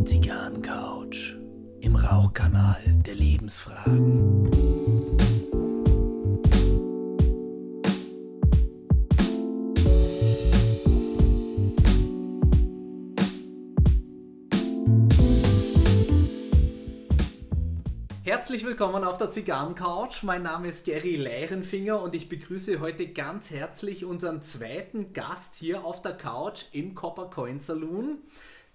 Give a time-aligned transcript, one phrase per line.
[0.00, 1.36] Die Zigarrencouch
[1.80, 4.48] im Rauchkanal der Lebensfragen.
[18.22, 20.22] Herzlich willkommen auf der Zigarrencouch.
[20.22, 25.84] Mein Name ist Gary Leirenfinger und ich begrüße heute ganz herzlich unseren zweiten Gast hier
[25.84, 28.18] auf der Couch im Copper Coin Saloon,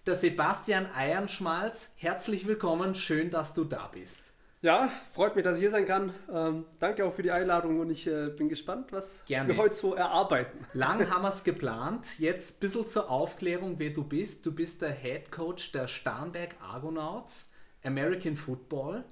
[0.05, 1.93] der Sebastian Eiernschmalz.
[1.97, 4.33] Herzlich willkommen, schön, dass du da bist.
[4.61, 6.13] Ja, freut mich, dass ich hier sein kann.
[6.31, 9.49] Ähm, danke auch für die Einladung und ich äh, bin gespannt, was Gerne.
[9.49, 10.65] wir heute so erarbeiten.
[10.73, 12.19] Lang haben wir es geplant.
[12.19, 14.45] Jetzt ein bisschen zur Aufklärung, wer du bist.
[14.45, 17.51] Du bist der Head Coach der Starnberg Argonauts,
[17.83, 19.03] American Football.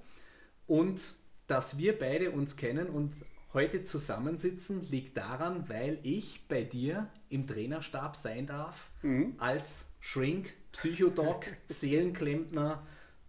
[0.67, 1.15] Und
[1.47, 3.13] dass wir beide uns kennen und
[3.53, 8.89] heute zusammensitzen, liegt daran, weil ich bei dir im Trainerstab sein darf,
[9.37, 12.83] als Shrink, Psychodoc, Seelenklempner,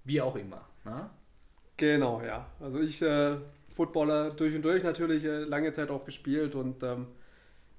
[0.04, 0.66] wie auch immer.
[0.84, 1.10] Na?
[1.76, 2.46] Genau, ja.
[2.60, 3.36] Also ich, äh,
[3.74, 7.06] Footballer durch und durch natürlich, äh, lange Zeit auch gespielt und ähm,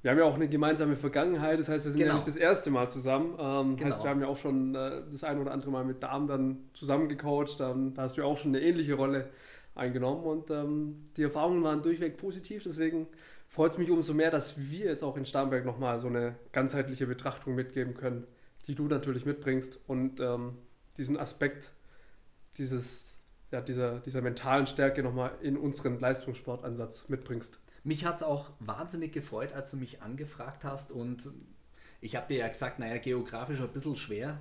[0.02, 1.58] wir haben ja auch eine gemeinsame Vergangenheit.
[1.58, 2.12] Das heißt, wir sind Genau.
[2.12, 3.36] ja nicht das erste Mal zusammen.
[3.39, 3.89] Ähm, Genau.
[3.89, 6.58] Heißt, wir haben ja auch schon äh, das ein oder andere Mal mit Damen dann
[6.73, 7.59] zusammen gecoacht.
[7.59, 9.30] Ähm, da hast du ja auch schon eine ähnliche Rolle
[9.73, 12.61] eingenommen und ähm, die Erfahrungen waren durchweg positiv.
[12.64, 13.08] Deswegen
[13.50, 17.08] freut es mich umso mehr, dass wir jetzt auch in Starnberg nochmal so eine ganzheitliche
[17.08, 18.28] Betrachtung mitgeben können,
[18.67, 20.58] die du natürlich mitbringst und ähm,
[20.97, 21.71] diesen Aspekt
[22.58, 23.13] dieses,
[23.52, 27.59] ja, dieser, dieser mentalen Stärke nochmal in unseren Leistungssportansatz mitbringst.
[27.83, 31.30] Mich hat es auch wahnsinnig gefreut, als du mich angefragt hast und
[32.02, 34.39] ich habe dir ja gesagt, naja, geografisch ein bisschen schwer,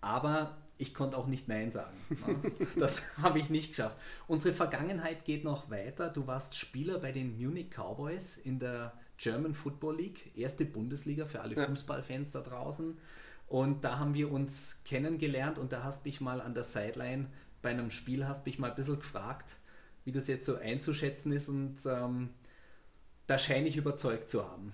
[0.00, 1.96] aber ich konnte auch nicht Nein sagen.
[2.10, 3.96] Ja, Das habe ich nicht geschafft.
[4.26, 6.10] Unsere Vergangenheit geht noch weiter.
[6.10, 11.40] Du warst Spieler bei den Munich Cowboys in der German Football League, erste Bundesliga für
[11.40, 11.54] alle.
[11.66, 12.98] Fußballfans da draußen.
[13.52, 17.26] Und da haben wir uns kennengelernt und da hast mich mal an der Sideline
[17.60, 19.56] bei einem Spiel, hast mich mal ein bisschen gefragt,
[20.06, 22.30] wie das jetzt so einzuschätzen ist und ähm,
[23.26, 24.72] da scheine ich überzeugt zu haben.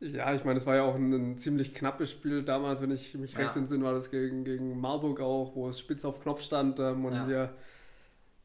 [0.00, 3.14] Ja, ich meine, es war ja auch ein, ein ziemlich knappes Spiel damals, wenn ich
[3.14, 3.38] mich Ja.
[3.38, 7.04] recht entsinne, war das gegen, gegen Marburg auch, wo es spitz auf Knopf stand ähm,
[7.04, 7.28] und Ja.
[7.28, 7.54] wir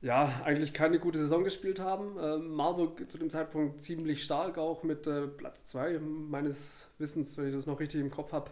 [0.01, 2.17] ja eigentlich keine gute Saison gespielt haben.
[2.21, 7.47] Ähm, Marburg zu dem Zeitpunkt ziemlich stark auch mit äh, Platz 2 meines Wissens, wenn
[7.47, 8.51] ich das noch richtig im Kopf habe.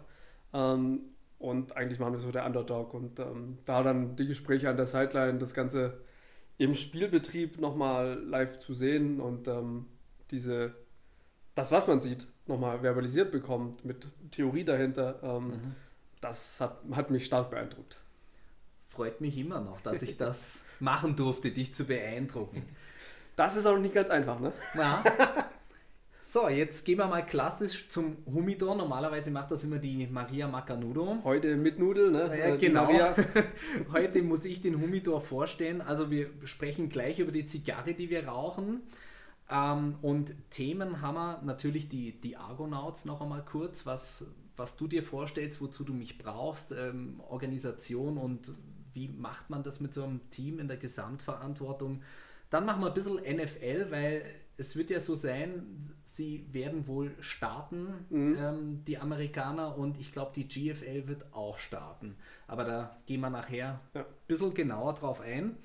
[0.54, 1.00] Ähm,
[1.38, 4.86] und eigentlich waren wir so der Underdog und ähm, da dann die Gespräche an der
[4.86, 5.98] Sideline, das Ganze
[6.56, 9.86] im Spielbetrieb nochmal live zu sehen und ähm,
[10.30, 10.72] diese
[11.56, 15.74] das, was man sieht, nochmal verbalisiert bekommt, mit Theorie dahinter, ähm, Mhm.
[16.20, 17.96] das hat, hat mich stark beeindruckt.
[18.88, 22.62] Freut mich immer noch, dass ich das machen durfte, dich zu beeindrucken.
[23.36, 24.52] Das ist auch nicht ganz einfach, ne?
[24.74, 25.02] Na?
[26.26, 28.74] So, jetzt gehen wir mal klassisch zum Humidor.
[28.74, 31.18] Normalerweise macht das immer die Maria Macanudo.
[31.22, 32.34] Heute mit Nudel, ne?
[32.38, 32.88] Ja, Äh, genau.
[33.92, 35.82] Heute muss ich den Humidor vorstellen.
[35.82, 38.80] Also wir sprechen gleich über die Zigarre, die wir rauchen.
[39.50, 44.26] Ähm, und Themen haben wir natürlich die, die Argonauts noch einmal kurz, was,
[44.56, 48.50] was du dir vorstellst, wozu du mich brauchst, ähm, Organisation und
[48.94, 52.00] wie macht man das mit so einem Team in der Gesamtverantwortung.
[52.48, 54.22] Dann machen wir ein bisschen NFL, weil
[54.56, 55.64] es wird ja so sein,
[56.16, 62.16] sie werden wohl starten, ähm, die Amerikaner, und ich glaube, die GFL wird auch starten.
[62.46, 64.00] Aber da gehen wir nachher Ja.
[64.00, 65.56] ein bisschen genauer drauf ein.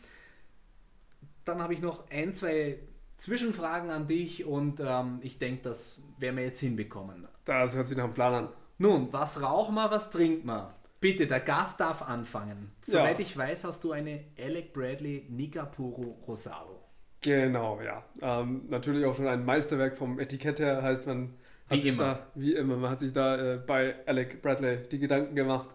[1.46, 2.80] Dann habe ich noch ein, zwei
[3.18, 7.28] Zwischenfragen an dich und ähm, ich denke, das werden wir jetzt hinbekommen.
[7.46, 8.50] Das hört sich nach einem Plan an.
[8.78, 10.74] Nun, was rauchen wir, was trinken wir?
[11.02, 12.72] Bitte, der Gast darf anfangen.
[12.86, 12.94] Ja.
[12.94, 16.79] Soweit ich weiß, hast du eine Alec Bradley Nicapuro Rosado.
[17.22, 18.04] Genau, ja.
[18.22, 21.34] Ähm, natürlich auch schon ein Meisterwerk vom Etikett her, heißt man
[21.70, 22.04] hat Wie sich immer.
[22.04, 25.70] da, wie immer, man hat sich da äh, bei Alec Bradley die Gedanken gemacht.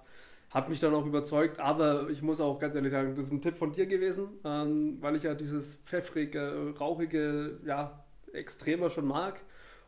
[0.50, 3.42] Hat mich dann auch überzeugt, aber ich muss auch ganz ehrlich sagen, das ist ein
[3.42, 9.40] Tipp von dir gewesen, ähm, weil ich ja dieses pfeffrige, rauchige, ja, extremer schon mag.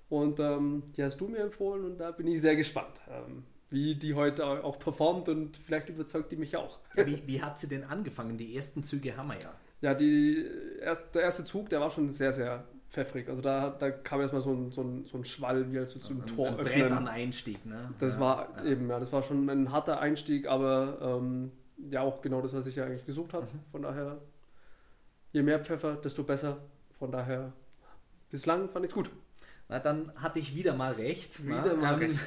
[0.09, 3.97] Und ähm, die hast du mir empfohlen und da bin ich sehr gespannt, ähm, wie
[3.97, 6.79] die heute auch performt und vielleicht überzeugt die mich auch.
[6.95, 8.37] Ja, wie, wie hat sie denn angefangen?
[8.37, 9.53] Die ersten Züge haben wir ja.
[9.81, 10.47] Ja, die,
[10.81, 13.29] erst, der erste Zug, der war schon sehr, sehr pfeffrig.
[13.29, 16.11] Also da, da kam erstmal so ein, so, ein, so ein Schwall, wie als würdest
[16.11, 16.93] du ein Tor ein Brett öffnen.
[16.93, 17.65] an Einstieg.
[17.67, 17.91] Ne?
[17.99, 18.65] Das ja, war ja.
[18.65, 21.53] eben, ja, das war schon ein harter Einstieg, aber ähm,
[21.91, 23.47] ja auch genau das, was ich ja eigentlich gesucht habe.
[23.47, 23.61] Mhm.
[23.71, 24.19] Von daher,
[25.33, 26.59] je mehr Pfeffer, desto besser.
[26.93, 27.53] Von daher,
[28.31, 29.11] bislang fand ich es gut.
[29.69, 31.45] Na, dann hatte ich wieder mal recht.
[31.45, 31.75] Wieder ne?
[31.75, 32.21] mal Ähm, recht.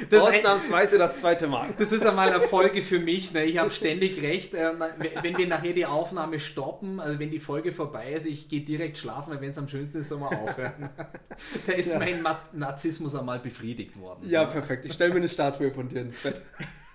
[0.10, 1.72] das, Ausnahmsweise das zweite Mal.
[1.78, 3.32] das ist einmal eine Folge für mich.
[3.32, 3.44] Ne?
[3.44, 4.54] Ich habe ständig recht.
[4.54, 4.82] Ähm,
[5.22, 8.98] wenn wir nachher die Aufnahme stoppen, also wenn die Folge vorbei ist, ich gehe direkt
[8.98, 10.90] schlafen, weil wenn es am schönsten ist, soll man aufhören.
[11.66, 12.00] da ist Ja.
[12.00, 14.28] mein Narzissmus einmal befriedigt worden.
[14.28, 14.84] Ja, perfekt.
[14.84, 16.40] Ich stelle mir eine Statue von dir ins Bett.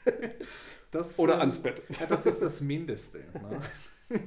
[0.92, 1.82] Das, Oder ähm, ans Bett.
[2.00, 3.18] Ja, das ist das Mindeste.
[3.34, 4.20] Ne?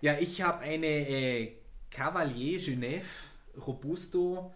[0.00, 1.52] ja, ich habe eine äh,
[1.90, 3.02] Cavalier Genève
[3.66, 4.54] Robusto.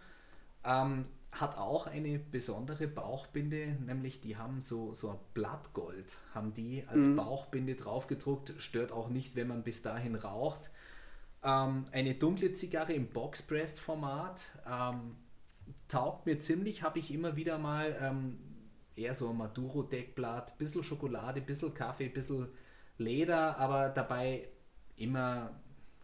[0.65, 6.85] Ähm, hat auch eine besondere Bauchbinde, nämlich die haben so, so ein Blattgold, haben die
[6.89, 7.17] als Mhm.
[7.17, 8.55] Bauchbinde draufgedruckt.
[8.59, 10.71] Stört auch nicht, wenn man bis dahin raucht.
[11.43, 14.45] Ähm, eine dunkle Zigarre im Box-Pressed-Format.
[14.69, 15.17] Ähm,
[15.89, 18.39] taugt mir ziemlich, habe ich immer wieder mal ähm,
[18.97, 22.49] eher so ein Maduro-Deckblatt, bisschen Schokolade, bisschen Kaffee, bisschen
[22.99, 24.49] Leder, aber dabei
[24.97, 25.53] immer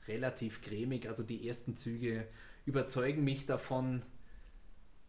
[0.09, 1.09] relativ cremig.
[1.09, 2.27] Also die ersten Züge
[2.65, 4.03] überzeugen mich davon,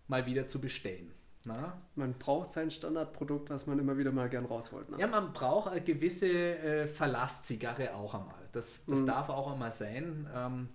[0.07, 1.11] mal wieder zu bestellen.
[1.45, 1.81] Na?
[1.95, 4.89] Man braucht sein Standardprodukt, was man immer wieder mal gern rausholt.
[4.89, 4.97] Ne?
[4.99, 8.49] Ja, man braucht eine gewisse äh, Verlasszigarre auch einmal.
[8.51, 9.07] Das, das Mhm.
[9.07, 10.29] darf auch einmal sein.
[10.33, 10.69] Ähm,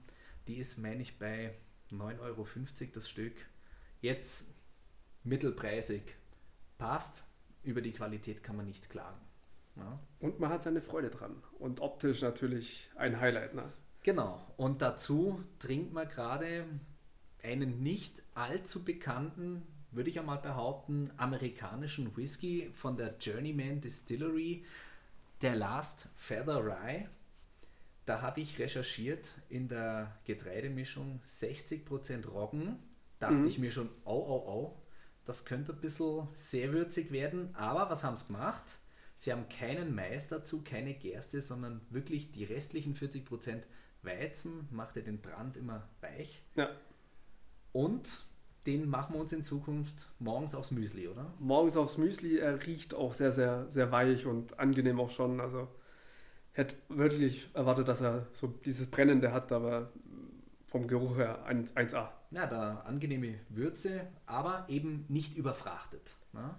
[0.46, 1.54] die ist, meine ich, bei
[1.90, 2.46] 9,50 Euro
[2.94, 3.34] das Stück.
[4.00, 4.46] Jetzt
[5.24, 6.02] mittelpreisig.
[6.78, 7.24] Passt.
[7.62, 9.20] Über die Qualität kann man nicht klagen.
[9.76, 9.98] Ja.
[10.20, 11.42] Und man hat seine Freude dran.
[11.58, 13.54] Und optisch natürlich ein Highlight.
[13.54, 13.68] Ne?
[14.02, 14.40] Genau.
[14.56, 16.64] Und dazu trinkt man gerade
[17.42, 24.64] einen nicht allzu bekannten, würde ich einmal behaupten, amerikanischen Whisky von der Journeyman Distillery,
[25.42, 27.08] der Last Feather Rye.
[28.06, 32.78] Da habe ich recherchiert in der Getreidemischung 60% Roggen.
[33.18, 33.46] Dachte Mhm.
[33.46, 34.82] ich mir schon, oh, oh, oh,
[35.24, 37.54] das könnte ein bisschen sehr würzig werden.
[37.54, 38.78] Aber was haben sie gemacht?
[39.14, 43.62] Sie haben keinen Mais dazu, keine Gerste, sondern wirklich die restlichen 40%
[44.02, 46.42] Weizen, macht ja den Brand immer weich.
[46.56, 46.70] Ja.
[47.72, 48.26] Und
[48.66, 51.32] den machen wir uns in Zukunft morgens aufs Müsli, oder?
[51.40, 55.40] Morgens aufs Müsli, er riecht auch sehr, sehr, sehr weich und angenehm auch schon.
[55.40, 55.68] Also
[56.52, 59.90] hätte wirklich erwartet, dass er so dieses Brennende hat, aber
[60.66, 62.08] vom Geruch her 1, 1A.
[62.30, 66.16] Ja, da angenehme Würze, aber eben nicht überfrachtet.
[66.32, 66.54] Ne?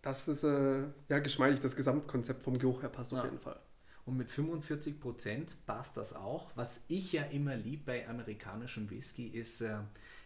[0.00, 3.18] Das ist äh, ja geschmeidig, das Gesamtkonzept vom Geruch her passt Ja.
[3.18, 3.60] auf jeden Fall.
[4.04, 6.50] Und mit 45% passt das auch.
[6.56, 9.76] Was ich ja immer lieb bei amerikanischem Whisky ist, äh,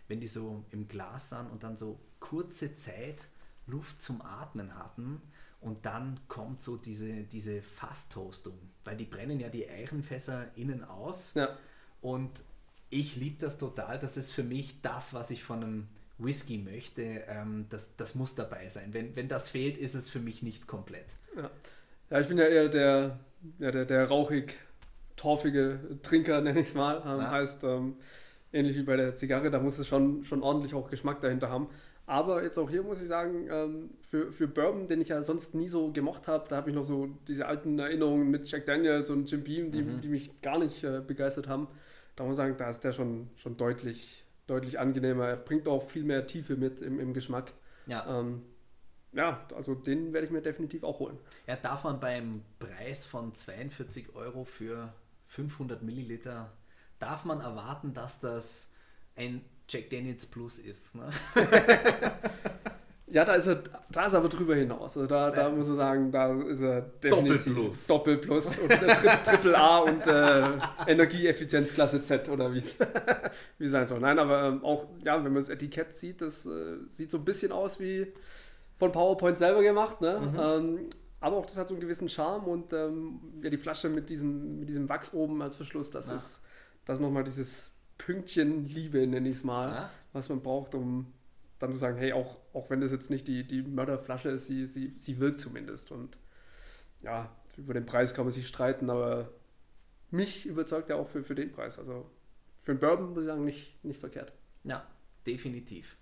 [0.09, 3.27] wenn die so im Glas sind und dann so kurze Zeit
[3.67, 5.21] Luft zum Atmen hatten
[5.61, 11.35] und dann kommt so diese, diese Fasstoastung, weil die brennen ja die Eichenfässer innen aus.
[11.35, 11.57] Ja,
[12.01, 12.45] Und
[12.91, 13.99] ich liebe das total.
[13.99, 15.89] Das ist für mich das, was ich von einem
[16.19, 17.03] Whisky möchte.
[17.27, 18.95] Ähm, das, das muss dabei sein.
[18.95, 21.17] Wenn, wenn das fehlt, ist es für mich nicht komplett.
[22.11, 23.19] ja ich bin ja eher der,
[23.59, 24.57] ja, der, der rauchig
[25.17, 27.03] torfige Trinker, nenne ich es mal.
[27.05, 27.31] Ähm, Ja.
[27.31, 27.97] Heißt, ähm,
[28.53, 31.69] ähnlich wie bei der Zigarre, da muss es schon, schon ordentlich auch Geschmack dahinter haben.
[32.09, 35.55] Aber jetzt auch hier muss ich sagen, ähm, für, für Bourbon, den ich ja sonst
[35.57, 39.11] nie so gemocht habe, da habe ich noch so diese alten Erinnerungen mit Jack Daniels
[39.11, 40.01] und Jim Beam, die, Mhm.
[40.01, 41.67] die mich gar nicht äh, begeistert haben.
[42.15, 45.27] Da muss ich sagen, da ist der schon, schon deutlich, deutlich angenehmer.
[45.27, 47.53] Er bringt auch viel mehr Tiefe mit im, im Geschmack.
[47.87, 48.43] Ja, Ähm,
[49.13, 51.19] ja, also den werde ich mir definitiv auch holen.
[51.49, 54.93] ja, darf man beim Preis von 42 Euro für
[55.27, 56.53] 500 Milliliter,
[56.99, 58.71] darf man erwarten, dass das
[59.17, 60.95] ein Jack Daniels Plus ist.
[60.95, 61.09] Ne?
[63.09, 64.97] Ja, da ist er, da ist er aber drüber hinaus.
[64.97, 67.87] Also da, da muss man sagen, da ist er definitiv Doppelplus.
[67.87, 70.59] Doppelplus und der Tri Triple A und äh,
[70.89, 72.79] Energieeffizienzklasse Z oder wie es
[73.59, 74.01] wie es sein soll.
[74.01, 77.25] Nein, aber ähm, auch, ja, wenn man das Etikett sieht, das äh, sieht so ein
[77.25, 78.13] bisschen aus wie
[78.75, 80.19] von PowerPoint selber gemacht, ne?
[80.21, 80.41] Mhm.
[80.41, 80.79] Ähm,
[81.21, 84.59] aber auch das hat so einen gewissen Charme und ähm, ja, die Flasche mit diesem,
[84.59, 86.17] mit diesem Wachs oben als Verschluss, das Ja.
[86.17, 86.41] ist
[86.87, 89.91] das ist nochmal dieses Pünktchen Liebe, nenne ich es mal Ja?
[90.13, 91.13] was man braucht, um
[91.59, 94.67] dann zu sagen, hey, auch, auch wenn das jetzt nicht die, die Mörderflasche ist, sie,
[94.67, 95.91] sie, sie wirkt zumindest.
[95.91, 96.19] Und
[97.03, 99.31] ja, über den Preis kann man sich streiten, aber
[100.11, 101.79] mich überzeugt er auch für, für den Preis.
[101.79, 102.11] Also
[102.61, 104.33] für einen Bourbon muss ich sagen, nicht, nicht verkehrt.
[104.65, 104.87] Ja,
[105.27, 105.97] definitiv.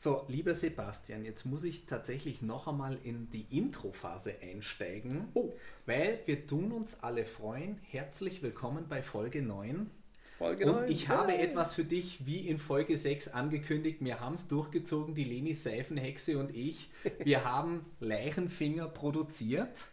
[0.00, 5.52] So, lieber Sebastian, jetzt muss ich tatsächlich noch einmal in die Introphase einsteigen, Oh.
[5.86, 7.78] weil wir tun uns alle freuen.
[7.82, 9.90] Herzlich willkommen bei Folge 9.
[10.38, 10.88] Folge Und neun.
[10.88, 13.98] ich habe etwas für dich, wie in Folge 6 angekündigt.
[14.00, 16.90] Wir haben es durchgezogen, die Leni Seifenhexe und ich.
[17.24, 19.86] Wir haben Leichenfinger produziert.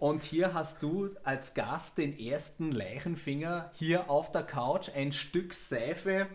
[0.00, 5.54] Und hier hast du als Gast den ersten Leichenfinger hier auf der Couch, ein Stück
[5.54, 6.26] Seife.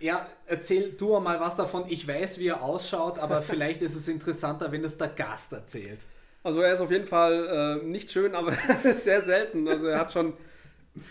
[0.00, 1.84] Ja, erzähl du mal was davon.
[1.88, 6.00] Ich weiß, wie er ausschaut, aber vielleicht ist es interessanter, wenn es der Gast erzählt.
[6.42, 8.52] Also er ist auf jeden Fall äh, nicht schön, aber
[8.94, 9.68] sehr selten.
[9.68, 10.32] Also er hat schon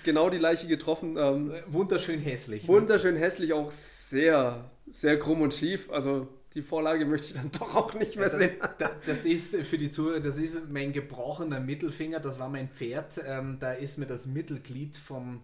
[0.04, 1.18] genau die Leiche getroffen.
[1.18, 2.64] Ähm, Wunderschön hässlich.
[2.64, 2.70] ne?
[2.70, 5.90] wunderschön hässlich, auch sehr, sehr krumm und schief.
[5.92, 8.52] Also die Vorlage möchte ich dann doch auch nicht mehr Ja, sehen.
[8.78, 13.20] da, das ist für die Zuhörer, das ist mein gebrochener Mittelfinger, das war mein Pferd.
[13.28, 15.42] Ähm, da ist mir das Mittelglied vom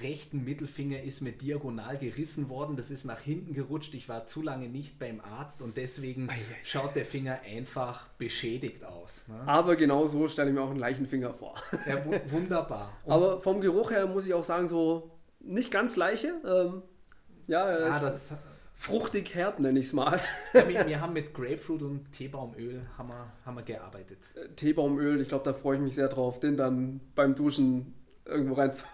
[0.00, 2.76] rechten Mittelfinger ist mir diagonal gerissen worden.
[2.76, 3.94] Das ist nach hinten gerutscht.
[3.94, 8.08] Ich war zu lange nicht beim Arzt und deswegen Ei, ei, schaut der Finger einfach
[8.18, 9.28] beschädigt aus.
[9.28, 9.40] Ne?
[9.46, 11.54] Aber genau so stelle ich mir auch einen Leichenfinger vor.
[11.86, 12.92] Ja, wu- wunderbar.
[13.04, 16.34] Und, Aber vom Geruch her muss ich auch sagen, so nicht ganz Leiche.
[16.44, 16.82] Ähm,
[17.48, 18.32] ja, ja, ist das,
[18.74, 20.20] fruchtig herb, nenne ich es mal.
[20.54, 24.18] ja, wir, wir haben mit Grapefruit und Teebaumöl haben wir, haben wir gearbeitet.
[24.56, 27.94] Teebaumöl, ich glaube, da freue ich mich sehr drauf, den dann beim Duschen
[28.24, 28.84] irgendwo rein zu.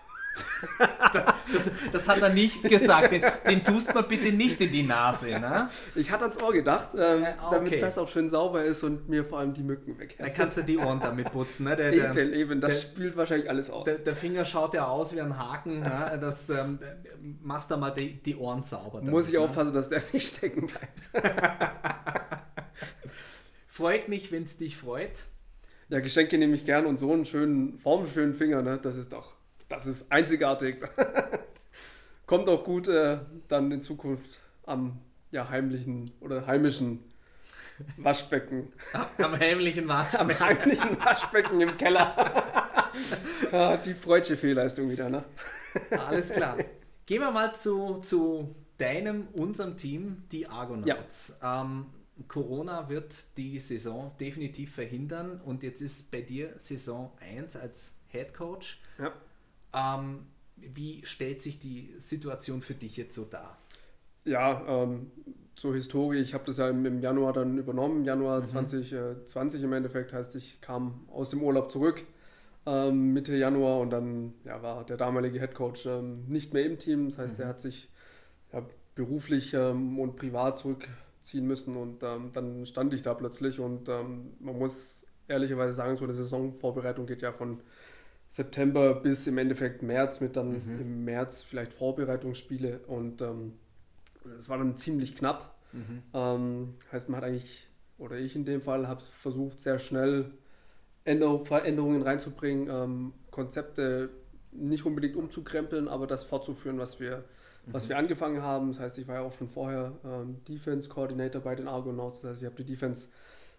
[1.50, 3.11] Das, das hat er nicht gesagt.
[3.12, 5.28] Den, den tust man bitte nicht in die Nase.
[5.30, 5.71] Ne?
[5.95, 7.37] Ich hatte ans Ohr gedacht, ähm, Äh, okay.
[7.52, 10.35] damit das auch schön sauber ist und mir vor allem die Mücken Da weg.
[10.37, 11.64] kannst du die Ohren damit putzen.
[11.64, 11.75] Ne?
[11.76, 13.85] Der, der, Eben, eben, das der- spielt wahrscheinlich alles aus.
[13.85, 15.80] der, der Finger schaut ja aus wie ein Haken.
[15.80, 16.18] Ne?
[16.21, 16.78] Das ähm,
[17.42, 18.99] machst da mal die, die Ohren sauber.
[18.99, 19.40] damit, muss ich ne?
[19.40, 21.26] aufpassen, dass der nicht stecken bleibt.
[23.66, 25.25] Freut mich, wenn es dich freut.
[25.88, 28.78] Ja, Geschenke nehme ich gern und so einen schönen, formschönen Finger, ne?
[28.83, 29.35] das ist doch,
[29.68, 30.76] das ist einzigartig.
[32.26, 37.04] Kommt auch gut äh, dann in Zukunft am ja, heimlichen oder heimischen
[37.96, 38.72] Waschbecken.
[39.18, 40.14] Am heimlichen Wasch.
[40.14, 42.44] Am heimlichen Waschbecken im Keller.
[43.52, 45.25] ja, die freudsche Fehlleistung wieder, ne?
[45.90, 46.58] Alles klar.
[47.06, 51.38] Gehen wir mal zu, zu deinem, unserem Team, die Argonauts.
[51.42, 51.87] Ähm,
[52.26, 58.34] Corona wird die Saison definitiv verhindern und jetzt ist bei dir Saison 1 als Head
[58.34, 58.80] Coach.
[58.98, 59.12] Ja.
[59.75, 63.58] Ähm, wie stellt sich die Situation für dich jetzt so dar?
[64.25, 65.10] Ja, ähm,
[65.54, 68.46] zur Historie, ich habe das ja im, im Januar dann übernommen, Januar Mhm.
[68.46, 72.04] 2020 im Endeffekt, heißt ich kam aus dem Urlaub zurück
[72.66, 73.80] ähm, Mitte Januar.
[73.80, 77.42] Und dann ja, war der damalige Headcoach ähm, nicht mehr im Team, das heißt, Mhm.
[77.42, 77.90] er hat sich
[78.52, 78.62] ja,
[78.94, 81.76] beruflich ähm, und privat zurückziehen müssen.
[81.76, 83.60] Und ähm, dann stand ich da plötzlich.
[83.60, 87.60] Und ähm, man muss ehrlicherweise sagen, so eine Saisonvorbereitung geht ja von
[88.28, 90.80] September bis im Endeffekt März mit dann Mhm.
[90.80, 93.54] im März vielleicht Vorbereitungsspiele und ähm,
[94.37, 95.54] es war dann ziemlich knapp.
[96.14, 97.66] Ähm, heißt, man hat eigentlich,
[97.99, 100.30] oder ich in dem Fall, habe versucht, sehr schnell
[101.04, 104.11] Änderung, Veränderungen reinzubringen, ähm, Konzepte
[104.52, 107.25] nicht unbedingt umzukrempeln, aber das fortzuführen, was wir,
[107.66, 108.73] was wir angefangen haben.
[108.73, 112.23] Das heißt, ich war ja auch schon vorher ähm, Defense Coordinator bei den Argonauts.
[112.23, 113.08] Das heißt, ich habe die Defense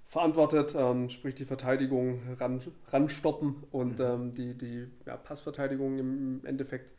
[0.10, 4.06] verantwortet, ähm, sprich die Verteidigung ran, ranstoppen und Mhm.
[4.06, 6.94] ähm, die, die ja, Passverteidigung im Endeffekt,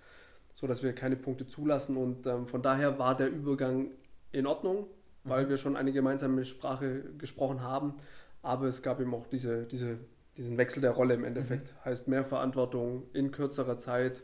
[0.54, 1.96] so dass wir keine Punkte zulassen.
[1.96, 3.88] Und ähm, von daher war der Übergang
[4.32, 4.86] in Ordnung,
[5.24, 7.94] weil wir schon eine gemeinsame Sprache gesprochen haben.
[8.42, 9.98] Aber es gab eben auch diese, diese,
[10.36, 11.74] diesen Wechsel der Rolle im Endeffekt.
[11.84, 14.22] Heißt mehr Verantwortung in kürzerer Zeit.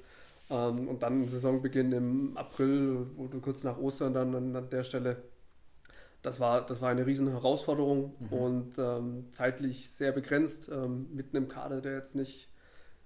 [0.49, 5.17] Ähm, und dann Saisonbeginn im April oder kurz nach Ostern dann an, an der Stelle.
[6.27, 11.47] Das war, das war eine riesen Herausforderung und ähm, zeitlich sehr begrenzt, ähm, mit einem
[11.47, 12.49] Kader, der jetzt nicht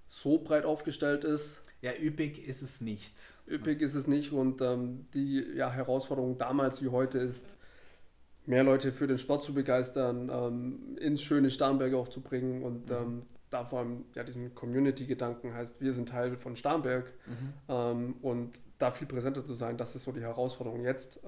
[0.07, 1.63] so breit aufgestellt ist.
[1.83, 3.13] Ja, üppig ist es nicht.
[3.47, 7.53] Üppig ist es nicht und ähm, die ja, Herausforderung damals wie heute ist,
[8.47, 12.89] mehr Leute für den Sport zu begeistern, ähm, ins schöne Starnberg auch zu bringen und
[12.89, 17.13] ähm, da vor allem ja, diesen Community-Gedanken heißt, wir sind Teil von Starnberg
[17.69, 21.19] ähm, und da viel präsenter zu sein, das ist so die Herausforderung jetzt.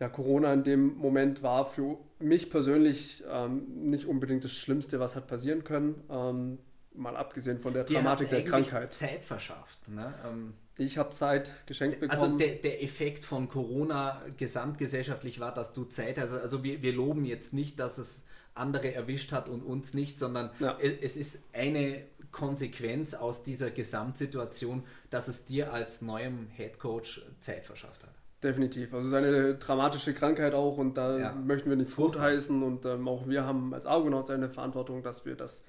[0.00, 5.14] Ja, Corona in dem Moment war für mich persönlich ähm, nicht unbedingt das Schlimmste, was
[5.14, 6.02] hat passieren können.
[6.10, 6.58] Ähm,
[6.94, 8.92] mal abgesehen von der Dramatik der Krankheit.
[8.92, 9.88] Zeit verschafft.
[9.88, 10.12] Ne?
[10.26, 12.20] Ähm, Ich habe Zeit geschenkt bekommen.
[12.20, 16.32] Also der, der Effekt von Corona gesamtgesellschaftlich war, dass du Zeit hast.
[16.32, 18.24] Also wir, wir loben jetzt nicht, dass es
[18.54, 20.76] andere erwischt hat und uns nicht, sondern Ja.
[20.80, 27.64] es, es ist eine Konsequenz aus dieser Gesamtsituation, dass es dir als neuem Headcoach Zeit
[27.66, 28.14] verschafft hat.
[28.44, 28.92] Definitiv.
[28.92, 31.32] Also es ist eine dramatische Krankheit auch und da Ja.
[31.32, 35.34] möchten wir nichts gutheißen und ähm, auch wir haben als Argonauts eine Verantwortung, dass wir
[35.34, 35.64] das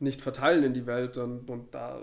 [0.00, 2.00] nicht verteilen in die Welt und, und da,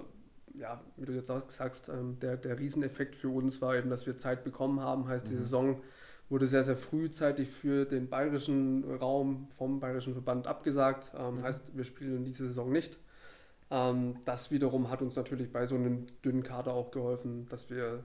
[0.53, 4.05] ja, wie du jetzt auch sagst, ähm, der, der Rieseneffekt für uns war eben, dass
[4.05, 5.81] wir Zeit bekommen haben, heißt die Saison
[6.29, 11.83] wurde sehr, sehr frühzeitig für den bayerischen Raum vom bayerischen Verband abgesagt, ähm, heißt wir
[11.83, 12.99] spielen diese Saison nicht.
[13.71, 18.03] Ähm, das wiederum hat uns natürlich bei so einem dünnen Kader auch geholfen, dass wir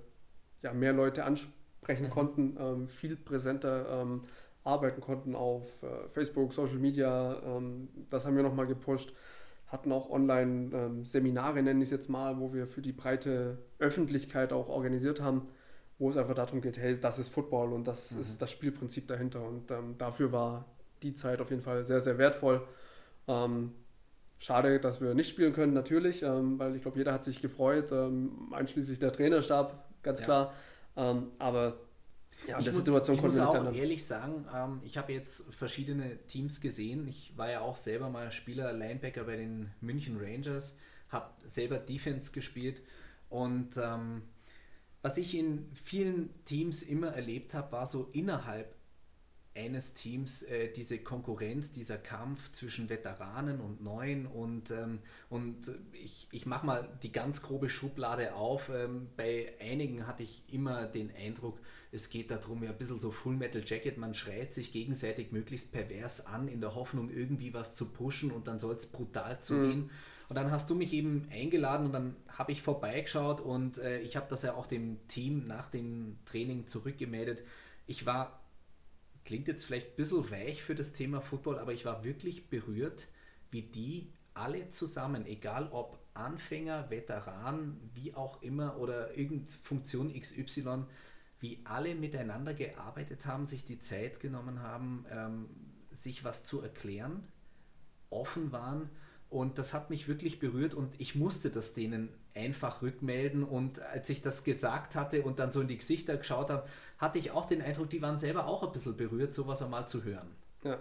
[0.63, 1.66] ja, mehr Leute ansprechen
[2.11, 4.23] konnten, ähm, viel präsenter ähm,
[4.65, 7.41] arbeiten konnten auf äh, Facebook, Social Media.
[7.45, 9.13] Ähm, das haben wir nochmal gepusht.
[9.69, 14.69] Hatten auch Online-Seminare, nenne ich es jetzt mal, wo wir für die breite Öffentlichkeit auch
[14.69, 15.43] organisiert haben,
[15.99, 19.43] wo es einfach darum geht, hey, das ist Football und das ist das Spielprinzip dahinter.
[19.47, 20.67] Und ähm, dafür war
[21.03, 22.67] die Zeit auf jeden Fall sehr, sehr wertvoll.
[23.29, 23.73] Ähm,
[24.39, 27.91] Schade, dass wir nicht spielen können, natürlich, ähm, weil ich glaube, jeder hat sich gefreut,
[27.91, 30.25] ähm, einschließlich der Trainerstab, ganz Ja.
[30.27, 30.55] klar.
[30.97, 31.81] Ähm, aber
[32.47, 33.75] ja, in ich der muss, Situation ich muss auch ändern.
[33.75, 37.07] ehrlich sagen, ähm, ich habe jetzt verschiedene Teams gesehen.
[37.09, 42.33] Ich war ja auch selber mal Spieler, Linebacker bei den München Rangers, habe selber Defense
[42.33, 42.83] gespielt.
[43.29, 44.23] Und ähm,
[45.03, 48.76] was ich in vielen Teams immer erlebt habe, war so innerhalb
[49.57, 56.29] eines Teams äh, diese Konkurrenz, dieser Kampf zwischen Veteranen und Neuen und, ähm, und ich,
[56.31, 58.69] ich mache mal die ganz grobe Schublade auf.
[58.69, 61.59] Ähm, bei einigen hatte ich immer den Eindruck,
[61.91, 65.73] es geht darum, ja ein bisschen so Full Metal Jacket, man schreit sich gegenseitig möglichst
[65.73, 69.85] pervers an, in der Hoffnung irgendwie was zu pushen und dann soll es brutal zugehen.
[69.85, 69.91] Mhm.
[70.29, 74.17] Und dann hast du mich eben eingeladen und dann habe ich vorbeigeschaut und äh, ich
[74.17, 77.45] habe das ja auch dem Team nach dem Training zurückgemeldet.
[77.87, 78.46] Ich war
[79.27, 83.09] klingt jetzt vielleicht ein bisschen weich für das Thema Football, aber ich war wirklich berührt,
[83.51, 90.85] wie die alle zusammen, egal ob Anfänger, Veteran, wie auch immer oder irgendeine Funktion XY,
[91.41, 95.49] wie alle miteinander gearbeitet haben, sich die Zeit genommen haben, ähm,
[95.91, 97.27] sich was zu erklären,
[98.11, 98.91] offen waren.
[99.29, 103.43] Und das hat mich wirklich berührt und ich musste das denen einfach rückmelden.
[103.43, 107.19] Und als ich das gesagt hatte und dann so in die Gesichter geschaut habe, hatte
[107.19, 110.29] ich auch den Eindruck, die waren selber auch ein bisschen berührt, sowas einmal zu hören.
[110.63, 110.79] Ja.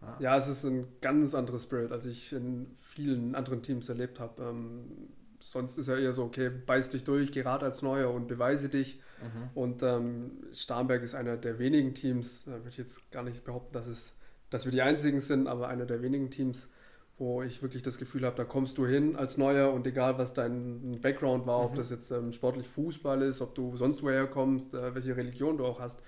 [0.00, 0.16] Ja.
[0.18, 4.42] ja, es ist ein ganz anderes Spirit, als ich in vielen anderen Teams erlebt habe.
[4.42, 5.08] Ähm,
[5.40, 9.00] sonst ist ja eher so, okay, beiß dich durch, gerade als Neuer und beweise dich.
[9.22, 9.50] Mhm.
[9.54, 13.72] Und ähm, Starnberg ist einer der wenigen Teams, da würde ich jetzt gar nicht behaupten,
[13.72, 14.16] dass, es,
[14.50, 16.68] dass wir die einzigen sind, aber einer der wenigen Teams,
[17.16, 20.34] wo ich wirklich das Gefühl habe, da kommst du hin als Neuer und egal was
[20.34, 21.64] dein Background war, mhm.
[21.66, 25.58] ob das jetzt ähm, sportlich Fußball ist, ob du sonst woher kommst, äh, welche Religion
[25.58, 26.02] du auch hast,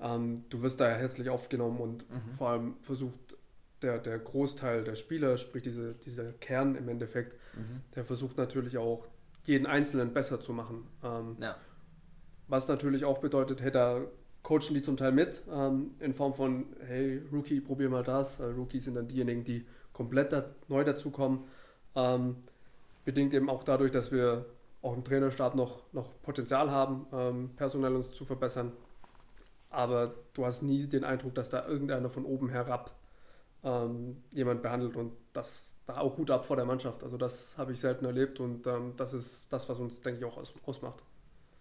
[0.00, 2.30] ähm, du wirst da herzlich aufgenommen und mhm.
[2.36, 3.36] vor allem versucht
[3.82, 7.82] der, der Großteil der Spieler, sprich diese, dieser Kern im Endeffekt, mhm.
[7.94, 9.06] der versucht natürlich auch
[9.44, 10.86] jeden Einzelnen besser zu machen.
[11.02, 11.56] Ähm, ja.
[12.48, 14.00] Was natürlich auch bedeutet, hey, da
[14.42, 18.40] coachen die zum Teil mit, ähm, in Form von, hey, Rookie, probier mal das.
[18.40, 19.66] Äh, Rookies sind dann diejenigen, die
[19.98, 21.40] komplett da, neu dazukommen.
[21.94, 22.36] Ähm,
[23.04, 24.46] bedingt eben auch dadurch, dass wir
[24.80, 28.72] auch im Trainerstab noch, noch Potenzial haben, ähm, personell uns zu verbessern.
[29.70, 32.94] Aber du hast nie den Eindruck, dass da irgendeiner von oben herab
[33.64, 37.02] ähm, jemand behandelt und das da auch Hut ab vor der Mannschaft.
[37.02, 40.24] Also das habe ich selten erlebt und ähm, das ist das, was uns, denke ich,
[40.24, 41.02] auch aus, ausmacht.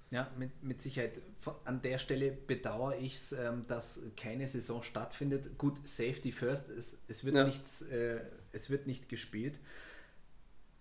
[0.10, 1.22] Ja, mit, mit Sicherheit.
[1.66, 5.58] An der Stelle bedauere ich es, ähm, dass keine Saison stattfindet.
[5.58, 7.44] Gut, Safety first, es, es, wird, ja.
[7.44, 9.60] nichts, äh, es wird nicht gespielt.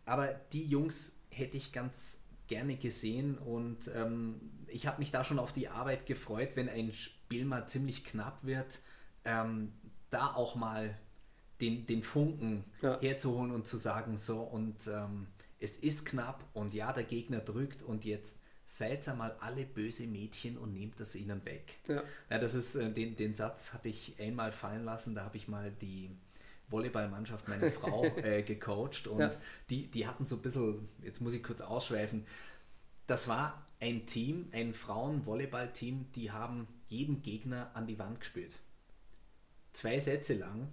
[0.05, 5.41] Aber die Jungs hätte ich ganz gerne gesehen und ähm, ich habe mich da schon
[5.41, 8.79] auf die Arbeit gefreut, wenn ein Spiel mal ziemlich knapp wird,
[9.25, 9.73] ähm,
[10.11, 10.97] da auch mal
[11.61, 13.01] den, den Funken ja.
[13.01, 15.27] herzuholen und zu sagen, so und ähm,
[15.59, 20.59] es ist knapp und ja, der Gegner drückt und jetzt seid einmal alle böse Mädchen
[20.59, 21.79] und nehmt das ihnen weg.
[21.87, 22.03] Ja.
[22.29, 25.47] ja das ist, äh, den, den Satz hatte ich einmal fallen lassen, da habe ich
[25.47, 26.11] mal die
[26.69, 29.31] Volleyballmannschaft meiner Frau äh, gecoacht und ja.
[29.71, 32.27] die, die hatten so ein bisschen, jetzt muss ich kurz ausschweifen,
[33.07, 38.57] das war ein Team, ein Frauen-Volleyball-Team, die haben jeden Gegner an die Wand gespielt.
[39.73, 40.69] Zwei Sätze lang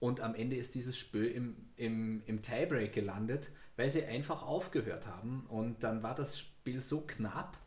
[0.00, 5.06] und am Ende ist dieses Spiel im, im, im Tiebreak gelandet, weil sie einfach aufgehört
[5.06, 5.46] haben.
[5.48, 7.58] Und dann war das Spiel so knapp.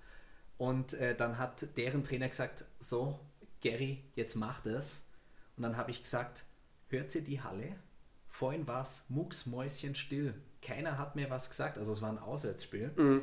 [0.58, 3.20] Und äh, dann hat deren Trainer gesagt, so,
[3.62, 5.06] Gary, jetzt mach das.
[5.56, 6.44] Und dann habe ich gesagt,
[6.90, 7.76] hört sie die Halle?
[8.28, 10.34] Vorhin war es mucksmäuschenstill.
[10.60, 11.78] Keiner hat mir was gesagt.
[11.78, 12.94] Also es war ein Auswärtsspiel.
[12.96, 13.22] Mhm.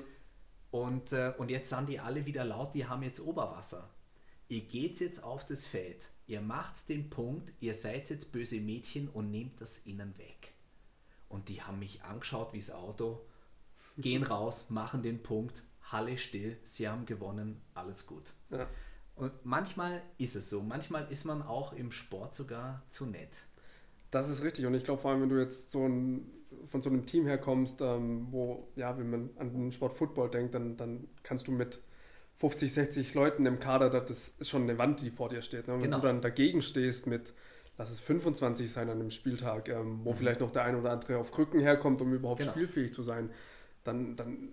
[0.71, 3.91] Und, äh, und jetzt sind die alle wieder laut, die haben jetzt Oberwasser.
[4.47, 9.09] Ihr geht jetzt auf das Feld ihr macht den Punkt, ihr seid jetzt böse Mädchen
[9.09, 10.55] und nehmt das innen weg.
[11.29, 13.21] Und die haben mich angeschaut wie das Auto,
[13.99, 18.33] gehen raus, machen den Punkt, Halle still, sie haben gewonnen, alles gut.
[18.51, 18.69] Ja.
[19.17, 23.45] Und manchmal ist es so, manchmal ist man auch im Sport sogar zu nett.
[24.13, 26.31] Das ist richtig und ich glaube vor allem, wenn du jetzt so ein,
[26.67, 30.55] von so einem Team herkommst, ähm, wo, ja, wenn man an den Sport Football denkt,
[30.55, 31.81] dann, dann kannst du mit
[32.41, 35.69] 50, 60 Leuten im Kader, das ist schon eine Wand, die vor dir steht.
[35.69, 35.75] Ne?
[35.75, 35.97] Und genau.
[35.97, 37.35] wenn du dann dagegen stehst mit,
[37.77, 40.17] lass es 25 sein an einem Spieltag, ähm, wo mhm.
[40.17, 42.53] vielleicht noch der ein oder andere auf Krücken herkommt, um überhaupt genau.
[42.53, 43.29] spielfähig zu sein,
[43.85, 44.49] dann, dann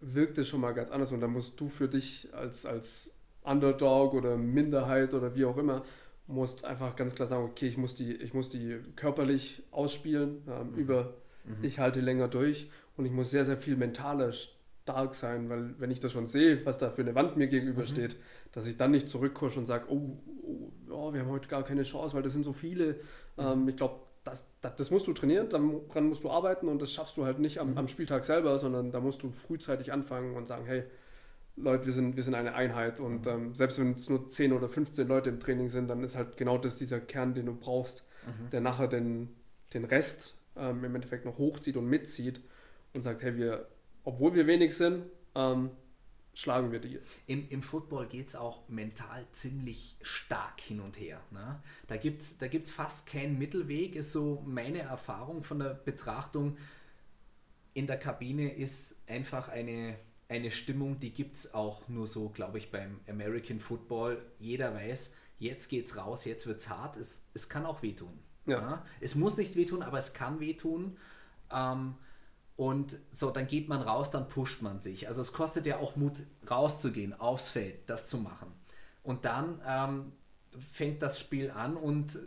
[0.00, 4.14] wirkt es schon mal ganz anders und dann musst du für dich als, als Underdog
[4.14, 5.84] oder Minderheit oder wie auch immer,
[6.26, 10.70] musst einfach ganz klar sagen, okay, ich muss die, ich muss die körperlich ausspielen, ähm,
[10.70, 10.74] mhm.
[10.76, 11.62] über mhm.
[11.62, 14.32] ich halte länger durch und ich muss sehr, sehr viel mentaler
[14.86, 18.14] stark sein, weil wenn ich das schon sehe, was da für eine Wand mir gegenübersteht,
[18.14, 18.50] mhm.
[18.52, 21.82] dass ich dann nicht zurückkusche und sage, oh, oh, oh, wir haben heute gar keine
[21.82, 22.92] Chance, weil das sind so viele.
[23.36, 23.44] Mhm.
[23.44, 26.92] Ähm, ich glaube, das, das, das, musst du trainieren, daran musst du arbeiten und das
[26.92, 27.78] schaffst du halt nicht am, mhm.
[27.78, 30.84] am, Spieltag selber, sondern da musst du frühzeitig anfangen und sagen, hey,
[31.56, 33.32] Leute, wir sind, wir sind eine Einheit und mhm.
[33.32, 36.36] ähm, selbst wenn es nur 10 oder 15 Leute im Training sind, dann ist halt
[36.36, 38.50] genau das dieser Kern, den du brauchst, mhm.
[38.50, 39.34] der nachher den,
[39.74, 42.40] den Rest ähm, im Endeffekt noch hochzieht und mitzieht
[42.94, 43.66] und sagt, hey, wir
[44.06, 45.70] obwohl wir wenig sind, ähm,
[46.32, 47.00] schlagen wir die.
[47.26, 51.20] Im, im Football geht es auch mental ziemlich stark hin und her.
[51.32, 51.60] Ne?
[51.88, 56.56] Da gibt es da gibt's fast keinen Mittelweg, ist so meine Erfahrung von der Betrachtung.
[57.74, 62.58] In der Kabine ist einfach eine, eine Stimmung, die gibt es auch nur so, glaube
[62.58, 64.24] ich, beim American Football.
[64.38, 66.96] Jeder weiß, jetzt geht's raus, jetzt wird's hart.
[66.96, 68.20] Es, es kann auch wehtun.
[68.46, 68.60] Ja.
[68.60, 68.86] Ja?
[69.00, 70.96] Es muss nicht wehtun, aber es kann wehtun.
[71.52, 71.96] Ähm,
[72.56, 75.08] und so, dann geht man raus, dann pusht man sich.
[75.08, 78.52] Also es kostet ja auch Mut, rauszugehen, aufs Feld, das zu machen.
[79.02, 80.12] Und dann ähm,
[80.72, 82.18] fängt das Spiel an und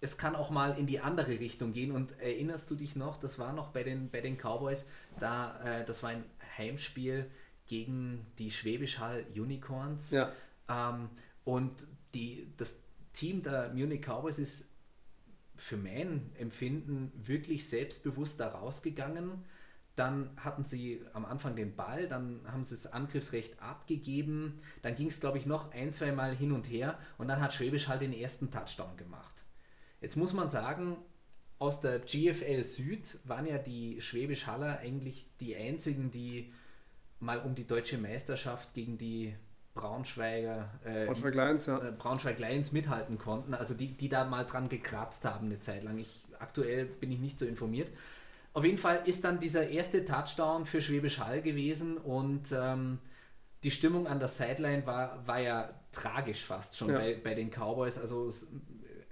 [0.00, 1.92] es kann auch mal in die andere Richtung gehen.
[1.92, 4.86] Und erinnerst du dich noch, das war noch bei den, bei den Cowboys,
[5.20, 6.24] da, äh, das war ein
[6.56, 7.30] Heimspiel
[7.66, 10.10] gegen die Schwäbisch Hall Unicorns.
[10.10, 10.32] Ja.
[10.68, 11.10] Ähm,
[11.44, 12.80] und die, das
[13.12, 14.67] Team der Munich Cowboys ist
[15.58, 19.44] für mein Empfinden wirklich selbstbewusst da rausgegangen.
[19.96, 24.60] Dann hatten sie am Anfang den Ball, dann haben sie das Angriffsrecht abgegeben.
[24.82, 27.52] Dann ging es, glaube ich, noch ein, zwei Mal hin und her und dann hat
[27.52, 29.44] Schwäbisch halt den ersten Touchdown gemacht.
[30.00, 30.96] Jetzt muss man sagen,
[31.58, 36.52] aus der GFL Süd waren ja die Schwäbisch Haller eigentlich die einzigen, die
[37.18, 39.34] mal um die deutsche Meisterschaft gegen die
[39.78, 41.78] Braunschweiger äh, Braunschweig Lions, ja.
[41.78, 43.54] äh, Braunschweig Lions mithalten konnten.
[43.54, 45.98] Also die, die da mal dran gekratzt haben eine Zeit lang.
[45.98, 47.88] Ich, aktuell bin ich nicht so informiert.
[48.54, 52.98] Auf jeden Fall ist dann dieser erste Touchdown für Schwäbisch Hall gewesen und ähm,
[53.64, 56.98] die Stimmung an der Sideline war, war ja tragisch fast schon Ja.
[56.98, 57.98] bei, bei den Cowboys.
[57.98, 58.50] Also es,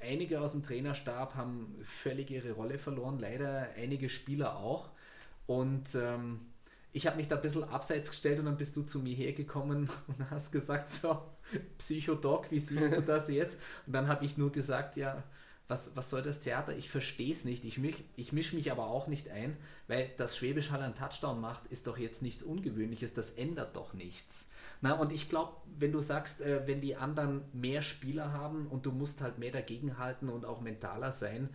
[0.00, 4.90] einige aus dem Trainerstab haben völlig ihre Rolle verloren, leider einige Spieler auch.
[5.46, 6.40] Und ähm,
[6.96, 9.90] ich habe mich da ein bisschen abseits gestellt und dann bist du zu mir hergekommen
[10.06, 11.22] und hast gesagt, so,
[11.76, 13.60] Psychodoc, wie siehst du das jetzt?
[13.86, 15.22] Und dann habe ich nur gesagt, ja,
[15.68, 16.74] was, was soll das Theater?
[16.74, 17.66] Ich verstehe es nicht.
[17.66, 21.38] Ich, mich, ich mische mich aber auch nicht ein, weil das Schwäbisch Hall einen Touchdown
[21.38, 23.12] macht, ist doch jetzt nichts Ungewöhnliches.
[23.12, 24.48] Das ändert doch nichts.
[24.80, 28.86] Na, und ich glaube, wenn du sagst, äh, wenn die anderen mehr Spieler haben und
[28.86, 31.50] du musst halt mehr dagegenhalten und auch mentaler sein,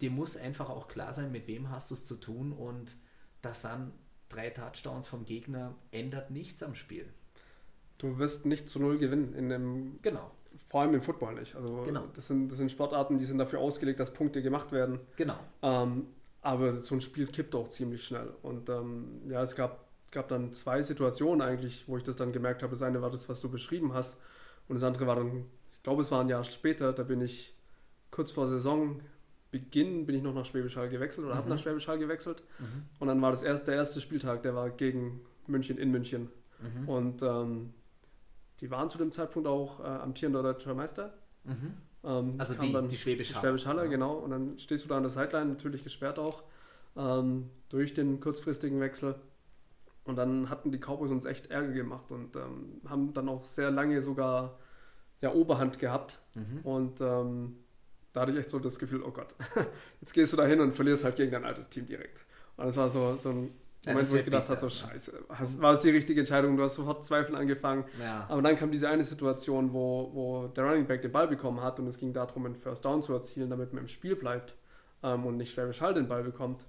[0.00, 2.94] dir muss einfach auch klar sein, mit wem hast du es zu tun und
[3.42, 3.92] das sind
[4.28, 7.06] drei Touchdowns vom Gegner, ändert nichts am Spiel.
[7.98, 10.30] Du wirst nicht zu null gewinnen, in dem, Genau,
[10.68, 11.54] vor allem im Football nicht.
[11.54, 12.04] Also Genau.
[12.14, 15.00] das, sind, das sind Sportarten, die sind dafür ausgelegt, dass Punkte gemacht werden.
[15.16, 15.38] genau.
[15.62, 16.06] Ähm,
[16.42, 18.34] aber so ein Spiel kippt auch ziemlich schnell.
[18.42, 22.62] Und ähm, ja, es gab, gab dann zwei Situationen eigentlich, wo ich das dann gemerkt
[22.62, 22.72] habe.
[22.72, 24.20] Das eine war das, was du beschrieben hast.
[24.68, 27.54] Und das andere war dann, ich glaube, es war ein Jahr später, da bin ich
[28.10, 28.48] kurz vor
[29.58, 31.54] Saisonbeginn, bin ich noch nach Schwäbisch Hall gewechselt oder habe Mhm.
[31.54, 32.42] nach Schwäbisch Hall gewechselt.
[32.58, 32.64] Mhm.
[32.98, 36.28] Und dann war das erste, der erste Spieltag, der war gegen München in München.
[36.60, 36.88] Mhm.
[36.88, 37.74] Und ähm,
[38.60, 41.14] die waren zu dem Zeitpunkt auch äh, amtierender deutscher Meister.
[41.44, 41.74] Mhm.
[42.04, 43.42] Ähm, Also kam die, dann die Schwäbisch die Hall.
[43.42, 43.90] Schwäbisch Haller, Ja.
[43.90, 44.14] genau.
[44.14, 46.42] Und dann stehst du da an der Sideline, natürlich gesperrt auch,
[46.96, 49.16] ähm, durch den kurzfristigen Wechsel.
[50.04, 53.70] Und dann hatten die Cowboys uns echt Ärger gemacht und ähm, haben dann auch sehr
[53.70, 54.58] lange sogar
[55.22, 56.20] ja, Oberhand gehabt.
[56.34, 56.60] Mhm.
[56.62, 57.56] Und ähm,
[58.14, 59.34] da hatte ich echt so das Gefühl, oh Gott,
[60.00, 62.24] jetzt gehst du da hin und verlierst halt gegen dein altes Team direkt.
[62.56, 63.50] Und das war so, so ein
[63.84, 66.56] Ja, Moment, wo ich gedacht habe, so scheiße, hast, war das die richtige Entscheidung?
[66.56, 67.84] Du hast sofort Zweifel angefangen.
[68.00, 68.24] Ja.
[68.28, 71.80] Aber dann kam diese eine Situation, wo, wo der Running Back den Ball bekommen hat
[71.80, 74.54] und es ging darum, einen First Down zu erzielen, damit man im Spiel bleibt
[75.02, 76.64] ähm, und nicht Schwäbisch Hall den Ball bekommt.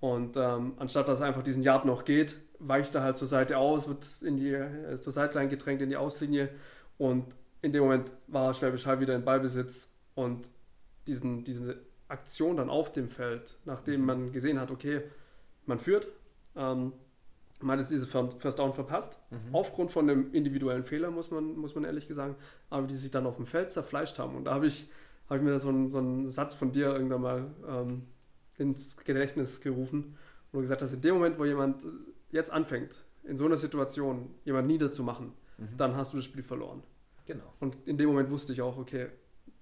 [0.00, 3.88] Und ähm, anstatt dass einfach diesen Yard noch geht, weicht er halt zur Seite aus,
[3.88, 6.50] wird in die, äh, zur Sideline gedrängt in die Auslinie
[6.98, 7.24] und
[7.62, 10.50] in dem Moment war Schwäbisch Hall wieder in Ballbesitz und
[11.06, 14.06] diesen, diese Aktion dann auf dem Feld, nachdem Mhm.
[14.06, 15.02] man gesehen hat, okay,
[15.66, 16.08] man führt,
[16.56, 16.92] ähm,
[17.60, 19.54] man hat diese First Down verpasst, Mhm.
[19.54, 22.36] aufgrund von einem individuellen Fehler, muss man, muss man ehrlich sagen,
[22.70, 24.36] aber die sich dann auf dem Feld zerfleischt haben.
[24.36, 24.88] Und da habe ich,
[25.30, 28.02] hab ich mir so einen, so einen Satz von dir irgendwann mal ähm,
[28.58, 30.16] ins Gedächtnis gerufen,
[30.52, 31.88] wo du gesagt hast, in dem Moment, wo jemand äh,
[32.32, 35.68] jetzt anfängt, in so einer Situation jemand niederzumachen, Mhm.
[35.76, 36.82] dann hast du das Spiel verloren.
[37.26, 37.44] Genau.
[37.60, 39.06] Und in dem Moment wusste ich auch, okay,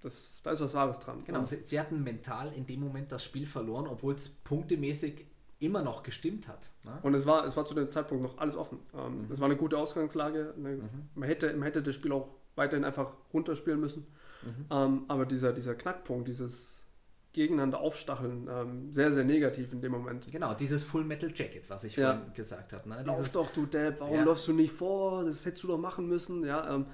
[0.03, 1.23] das, da ist was Wahres dran.
[1.25, 5.25] Genau, sie, sie hatten mental in dem Moment das Spiel verloren, obwohl es punktemäßig
[5.59, 6.71] immer noch gestimmt hat.
[6.83, 6.91] Ne?
[7.03, 8.79] Und es war, es war zu dem Zeitpunkt noch alles offen.
[8.93, 9.31] Ähm, Mhm.
[9.31, 10.53] Es war eine gute Ausgangslage.
[10.57, 10.89] Eine, Mhm.
[11.15, 14.05] man, hätte, man hätte das Spiel auch weiterhin einfach runterspielen müssen.
[14.43, 14.65] Mhm.
[14.69, 16.85] Ähm, aber dieser, dieser Knackpunkt, dieses
[17.31, 20.29] Gegeneinander aufstacheln, ähm, sehr, sehr negativ in dem Moment.
[20.31, 22.13] Genau, dieses Full Metal Jacket, was ich Ja.
[22.15, 22.87] vorhin gesagt habe.
[22.89, 23.01] Ne?
[23.05, 24.23] Lauf doch, du Depp, warum Ja.
[24.23, 25.23] läufst du nicht vor?
[25.23, 26.43] Das hättest du doch machen müssen.
[26.43, 26.85] Ja, ähm,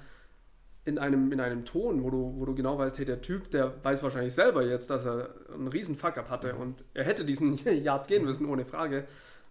[0.84, 3.82] in, einem, in einem Ton, wo du, wo du genau weißt, hey, der Typ, der
[3.84, 8.08] weiß wahrscheinlich selber jetzt, dass er einen riesen Fuck-up hatte und er hätte diesen Yard
[8.08, 9.06] gehen müssen, ohne Frage.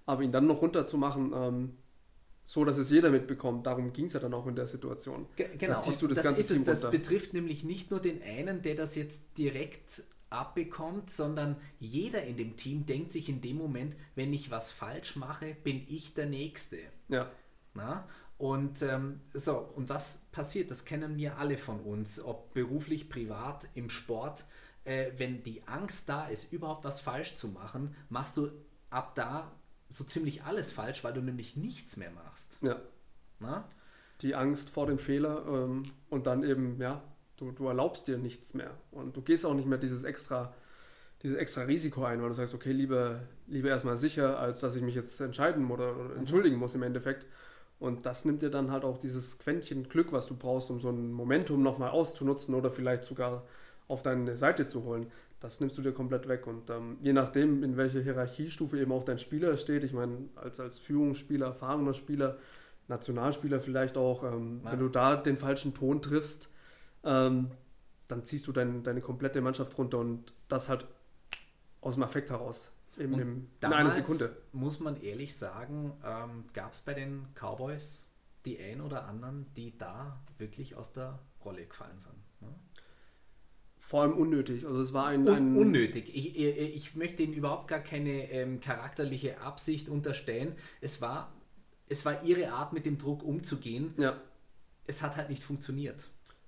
[0.06, 1.78] Aber ihn dann noch runterzumachen, ähm,
[2.46, 5.28] so dass es jeder mitbekommt, darum ging es ja dann auch in der Situation.
[5.36, 6.98] Ge- genau, Da ziehst du das ganze ist es, Team das runter.
[6.98, 12.56] betrifft nämlich nicht nur den einen, der das jetzt direkt abbekommt, sondern jeder in dem
[12.58, 16.78] Team denkt sich in dem Moment, wenn ich was falsch mache, bin ich der Nächste.
[17.08, 17.32] Ja,
[17.74, 18.08] Na?
[18.40, 20.72] Und ähm, so, und was passiert?
[20.72, 24.46] Das kennen wir alle von uns, ob beruflich, privat, im Sport.
[24.86, 28.50] Äh, wenn die Angst da ist, überhaupt was falsch zu machen, machst du
[28.90, 29.52] ab da
[29.90, 32.58] so ziemlich alles falsch, weil du nämlich nichts mehr machst.
[32.62, 32.80] Ja.
[33.40, 33.68] Na?
[34.22, 37.04] Die Angst vor dem Fehler ähm, und dann eben, ja,
[37.36, 38.72] du, du erlaubst dir nichts mehr.
[38.92, 40.54] Und du gehst auch nicht mehr dieses extra,
[41.24, 44.82] dieses extra Risiko ein, weil du sagst, okay, lieber, lieber erstmal sicher, als dass ich
[44.82, 47.28] mich jetzt entscheiden oder, oder entschuldigen muss im Endeffekt.
[47.80, 50.90] Und das nimmt dir dann halt auch dieses Quäntchen Glück, was du brauchst, um so
[50.90, 53.44] ein Momentum nochmal auszunutzen oder vielleicht sogar
[53.88, 55.08] auf deine Seite zu holen.
[55.40, 56.46] Das nimmst du dir komplett weg.
[56.46, 60.60] Und ähm, je nachdem, in welcher Hierarchiestufe eben auch dein Spieler steht, ich meine, als,
[60.60, 62.38] als Führungsspieler, erfahrener Spieler,
[62.90, 66.50] Nationalspieler vielleicht auch, ähm, wenn du da den falschen Ton triffst,
[67.06, 67.52] ähm,
[68.08, 70.86] dann ziehst du dein, deine komplette Mannschaft runter und das halt
[71.80, 72.72] aus dem Affekt heraus.
[73.00, 74.38] Im, in Damals, einer Sekunde.
[74.52, 78.10] muss man ehrlich sagen, ähm, gab es bei den Cowboys
[78.46, 82.16] die ein oder anderen, die da wirklich aus der Rolle gefallen sind.
[82.42, 82.48] Ne?
[83.80, 84.66] Vor allem unnötig.
[84.66, 86.16] Also es war ein, Un ein unnötig.
[86.16, 90.56] Ich, ich, ich möchte ihnen überhaupt gar keine ähm, charakterliche Absicht unterstellen.
[90.80, 91.34] Es war,
[91.88, 93.94] es war ihre Art, mit dem Druck umzugehen.
[93.98, 94.22] ja,
[94.86, 96.06] Es hat halt nicht funktioniert.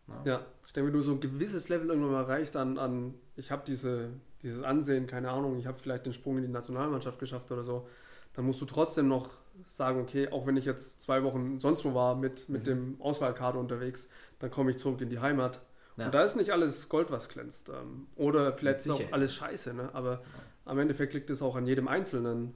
[0.07, 0.21] Ne?
[0.25, 3.51] Ja, ich denke, wenn du so ein gewisses Level irgendwann mal erreichst an, an ich
[3.51, 4.11] habe diese,
[4.43, 7.87] dieses Ansehen, keine Ahnung, ich habe vielleicht den Sprung in die Nationalmannschaft geschafft oder so,
[8.33, 9.29] dann musst du trotzdem noch
[9.67, 12.65] sagen, okay, auch wenn ich jetzt zwei Wochen sonst wo war mit, mit Mhm.
[12.65, 15.61] dem Auswahlkader unterwegs, dann komme ich zurück in die Heimat.
[15.97, 16.05] Ja.
[16.05, 17.69] Und da ist nicht alles Gold, was glänzt.
[17.69, 19.89] Ähm, Oder vielleicht ist auch alles scheiße, ne?
[19.93, 20.23] aber
[20.65, 22.53] am Endeffekt liegt es auch an jedem Einzelnen,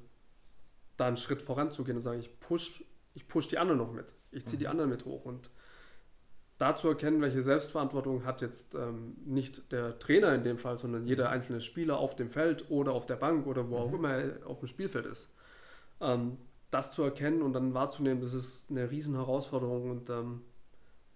[0.98, 4.14] da einen Schritt voranzugehen und sagen, ich push, ich push die anderen noch mit.
[4.32, 4.72] Ich ziehe die Mhm.
[4.72, 5.26] anderen mit hoch.
[5.26, 5.50] Und
[6.58, 11.06] da zu erkennen, welche Selbstverantwortung hat jetzt ähm, nicht der Trainer in dem Fall, sondern
[11.06, 13.96] jeder einzelne Spieler auf dem Feld oder auf der Bank oder wo auch Mhm.
[13.96, 15.30] immer er auf dem Spielfeld ist.
[16.02, 16.38] Ähm,
[16.72, 20.42] das zu erkennen und dann wahrzunehmen, das ist eine riesen Herausforderung und ähm,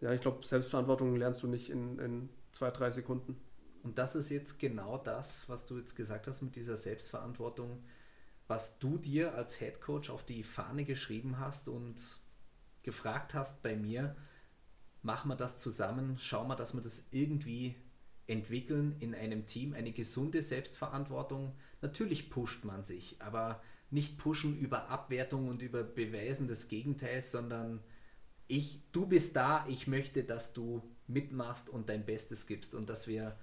[0.02, 3.38] ja, ich glaube, Selbstverantwortung lernst du nicht in, in zwei, drei Sekunden.
[3.84, 7.84] Und das ist jetzt genau das, was du jetzt gesagt hast mit dieser Selbstverantwortung,
[8.47, 11.95] was du dir als Head Coach auf die Fahne geschrieben hast und
[12.84, 14.15] gefragt hast bei mir,
[15.02, 17.76] machen wir das zusammen, schauen wir, dass wir das irgendwie
[18.28, 21.54] entwickeln in einem Team, eine gesunde Selbstverantwortung.
[21.82, 27.80] Natürlich pusht man sich, aber nicht pushen über Abwertung und über Beweisen des Gegenteils, sondern
[28.48, 33.08] ich, du bist da, ich möchte, dass du mitmachst und dein Bestes gibst und dass
[33.08, 33.36] wir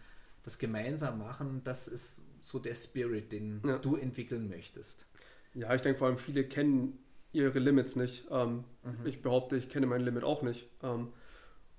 [0.44, 3.78] das gemeinsam machen, das ist so der Spirit, den Ja.
[3.78, 5.06] du entwickeln möchtest.
[5.54, 6.98] Ja, ich denke vor allem viele kennen
[7.32, 8.26] ihre Limits nicht.
[8.30, 9.04] Ähm, Mhm.
[9.06, 10.68] Ich behaupte, ich kenne mein Limit auch nicht.
[10.82, 11.08] Ähm,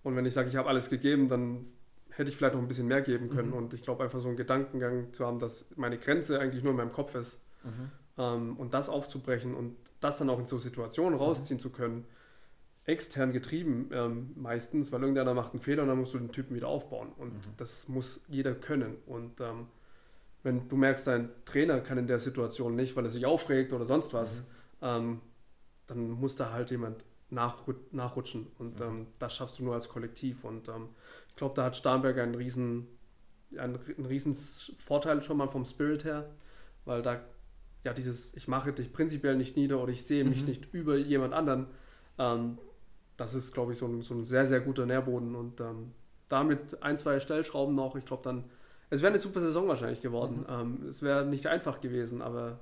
[0.04, 1.66] und wenn ich sage, ich habe alles gegeben, dann
[2.12, 3.50] hätte ich vielleicht noch ein bisschen mehr geben können.
[3.50, 3.54] Mhm.
[3.58, 6.78] Und ich glaube, einfach so einen Gedankengang zu haben, dass meine Grenze eigentlich nur in
[6.78, 7.42] meinem Kopf ist
[8.18, 12.06] ähm, und das aufzubrechen und das dann auch in so Situationen rausziehen zu können,
[12.86, 16.56] extern getrieben ähm, meistens, weil irgendeiner macht einen Fehler und dann musst du den Typen
[16.56, 17.10] wieder aufbauen.
[17.18, 17.40] Und Mhm.
[17.58, 18.96] das muss jeder können.
[19.06, 19.68] Und ähm,
[20.44, 23.86] wenn du merkst, dein Trainer kann in der Situation nicht, weil er sich aufregt oder
[23.86, 24.46] sonst was,
[24.82, 25.20] ähm,
[25.88, 28.48] dann muss da halt jemand nachru nachrutschen.
[28.60, 28.86] Und Mhm.
[28.86, 30.44] ähm, das schaffst du nur als Kollektiv.
[30.44, 30.90] Und ähm,
[31.30, 32.88] ich glaube, da hat Starnberg einen riesen,
[33.58, 34.34] einen, einen riesen
[34.78, 36.30] Vorteil schon mal vom Spirit her,
[36.86, 37.22] weil da
[37.84, 40.48] ja dieses, ich mache dich prinzipiell nicht nieder oder ich sehe mich Mhm.
[40.48, 41.68] nicht über jemand anderen,
[42.18, 42.58] ähm,
[43.18, 45.36] das ist, glaube ich, so ein, so ein sehr, sehr guter Nährboden.
[45.36, 45.94] Und ähm,
[46.30, 48.46] damit ein, zwei Stellschrauben noch, ich glaube dann,
[48.90, 50.40] es wäre eine super Saison wahrscheinlich geworden.
[50.42, 50.46] Mhm.
[50.84, 52.60] Ähm, es wäre nicht einfach gewesen, aber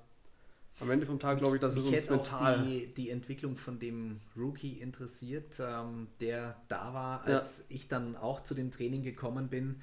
[0.80, 2.60] am Ende vom Tag glaube ich, dass es Mich uns hätte mental.
[2.60, 7.38] auch die, die Entwicklung von dem Rookie interessiert, ähm, der da war, Ja.
[7.38, 9.82] als ich dann auch zu dem Training gekommen bin,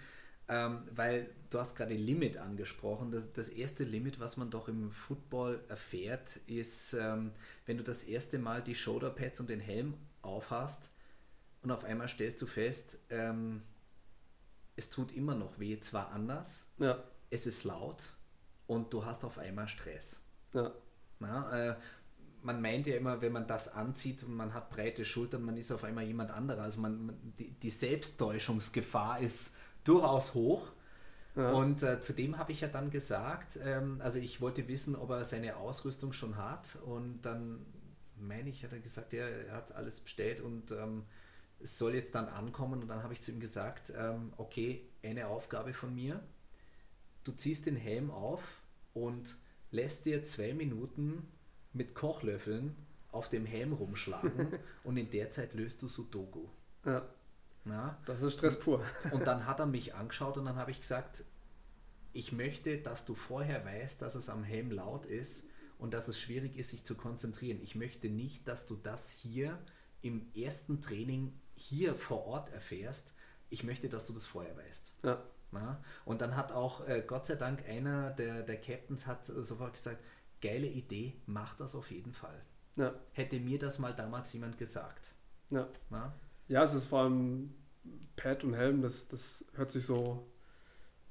[0.48, 3.10] ähm, weil du hast gerade Limit angesprochen.
[3.10, 7.32] Das, das erste Limit, was man doch im Football erfährt, ist, ähm,
[7.64, 10.90] wenn du das erste Mal die Shoulderpads und den Helm aufhast
[11.62, 13.62] und auf einmal stellst du fest, ähm,
[14.76, 18.10] es tut immer noch weh, zwar anders, Ja, es ist laut
[18.66, 20.22] und du hast auf einmal Stress.
[20.54, 20.72] Ja,
[21.20, 21.76] Na, äh,
[22.42, 25.70] man meint ja immer, wenn man das anzieht und man hat breite Schultern, man ist
[25.72, 26.62] auf einmal jemand anderer.
[26.62, 30.72] Also man, die, die Selbsttäuschungsgefahr ist durchaus hoch.
[31.36, 31.52] ja.
[31.52, 35.24] Und äh, zudem habe ich ja dann gesagt, ähm, also ich wollte wissen, ob er
[35.24, 36.78] seine Ausrüstung schon hat.
[36.84, 37.64] Und dann
[38.16, 41.04] meine ich, hat er gesagt, ja, er hat alles bestellt und ähm,
[41.60, 42.82] es soll jetzt dann ankommen.
[42.82, 46.20] Und dann habe ich zu ihm gesagt, ähm, okay, eine Aufgabe von mir.
[47.24, 48.62] Du ziehst den Helm auf
[48.94, 49.36] und
[49.72, 51.26] lässt dir zwei Minuten
[51.72, 52.76] mit Kochlöffeln
[53.10, 54.48] auf dem Helm rumschlagen
[54.84, 56.46] und in der Zeit löst du Sudoku.
[56.86, 57.08] ja.
[57.64, 57.96] Na?
[58.06, 58.84] Das ist Stress pur.
[59.12, 61.24] Und dann hat er mich angeschaut und dann habe ich gesagt,
[62.12, 66.18] ich möchte, dass du vorher weißt, dass es am Helm laut ist und dass es
[66.18, 67.60] schwierig ist, sich zu konzentrieren.
[67.62, 69.58] Ich möchte nicht, dass du das hier
[70.02, 73.14] im ersten Training hier vor Ort erfährst,
[73.48, 74.92] ich möchte, dass du das vorher weißt.
[75.04, 75.22] Ja.
[75.52, 75.82] Na?
[76.04, 80.02] Und dann hat auch äh, Gott sei Dank einer der, der Captains hat sofort gesagt,
[80.40, 82.42] geile Idee, mach das auf jeden Fall.
[82.76, 82.94] Ja.
[83.12, 85.14] Hätte mir das mal damals jemand gesagt.
[85.50, 85.68] Ja.
[85.90, 86.14] Na?
[86.48, 87.54] Ja, es ist vor allem
[88.16, 90.26] Pad und Helm, das, das hört sich so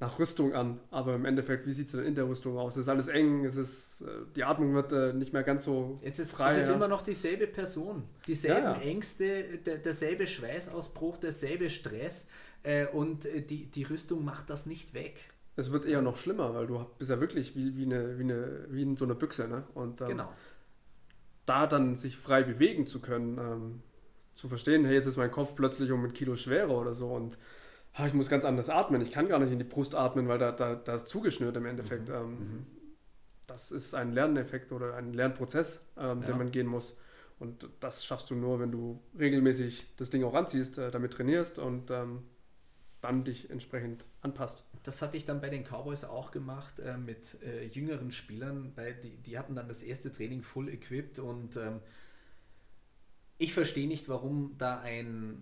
[0.02, 2.76] nach Rüstung an, aber im Endeffekt, wie sieht es denn in der Rüstung aus?
[2.76, 6.00] Es ist alles eng, es ist, äh, die Atmung wird äh, nicht mehr ganz so
[6.02, 6.52] Es ist, frei.
[6.52, 6.76] es ist ja.
[6.76, 8.82] immer noch dieselbe Person, dieselben Ja, ja.
[8.82, 12.28] Ängste, der, derselbe Schweißausbruch, derselbe Stress
[12.64, 15.32] äh, und die, die Rüstung macht das nicht weg.
[15.56, 18.66] Es wird eher noch schlimmer, weil du bist ja wirklich wie, wie, eine, wie, eine,
[18.70, 19.48] wie in so einer Büchse.
[19.48, 19.64] Ne?
[19.76, 20.34] Und ähm, Genau.
[21.46, 23.84] da dann sich frei bewegen zu können, ähm,
[24.34, 27.38] zu verstehen, hey, jetzt ist mein Kopf plötzlich um ein Kilo schwerer oder so und
[27.94, 29.02] ah, ich muss ganz anders atmen.
[29.02, 31.66] Ich kann gar nicht in die Brust atmen, weil da, da, da ist zugeschnürt im
[31.66, 32.10] Endeffekt.
[32.10, 32.16] Mhm.
[32.16, 32.66] Ähm,
[33.48, 36.28] Das ist ein Lerneffekt oder ein Lernprozess, ähm, Ja.
[36.28, 36.98] den man gehen muss.
[37.40, 41.60] Und das schaffst du nur, wenn du regelmäßig das Ding auch anziehst, äh, damit trainierst
[41.60, 42.24] und ähm,
[43.02, 44.64] dann dich entsprechend anpasst.
[44.84, 48.94] Das hatte ich dann bei den Cowboys auch gemacht äh, mit äh, jüngeren Spielern, weil
[48.94, 51.80] die, die hatten dann das erste Training full equipped und ähm,
[53.40, 55.42] ich verstehe nicht, warum da ein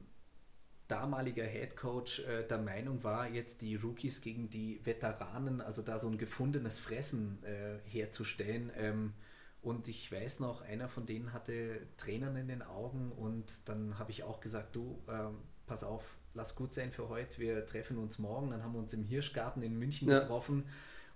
[0.90, 6.00] damaliger Head Coach äh, der Meinung war, jetzt die Rookies gegen die Veteranen, also da
[6.00, 8.72] so ein gefundenes Fressen äh, herzustellen.
[8.76, 9.14] Ähm,
[9.62, 14.12] und ich weiß noch, einer von denen hatte Tränen in den Augen und dann habe
[14.12, 15.36] ich auch gesagt, du, ähm,
[15.68, 18.52] pass auf, lass gut sein für heute, wir treffen uns morgen.
[18.52, 20.20] Dann haben wir uns im Hirschgarten in München Ja.
[20.20, 20.66] getroffen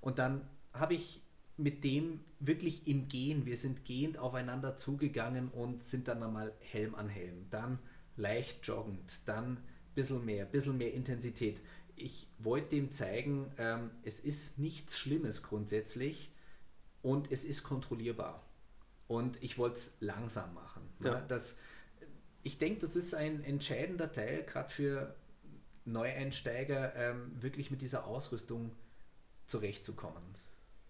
[0.02, 1.22] und dann habe ich
[1.58, 6.96] mit dem wirklich im Gehen, wir sind gehend aufeinander zugegangen und sind dann einmal Helm
[6.96, 7.80] an Helm, dann
[8.16, 9.64] leicht joggend, dann ein
[9.96, 11.62] bisschen mehr, bisschen mehr Intensität.
[11.96, 16.32] Ich wollte dem zeigen, ähm, es ist nichts Schlimmes grundsätzlich
[17.02, 18.44] und es ist kontrollierbar.
[19.08, 20.90] Und ich wollte es langsam machen.
[21.00, 21.10] ne?
[21.10, 21.22] Ja.
[21.22, 21.58] Das,
[22.42, 25.16] ich denke, das ist ein entscheidender Teil, gerade für
[25.86, 28.72] Neueinsteiger, ähm, wirklich mit dieser Ausrüstung
[29.46, 30.24] zurechtzukommen.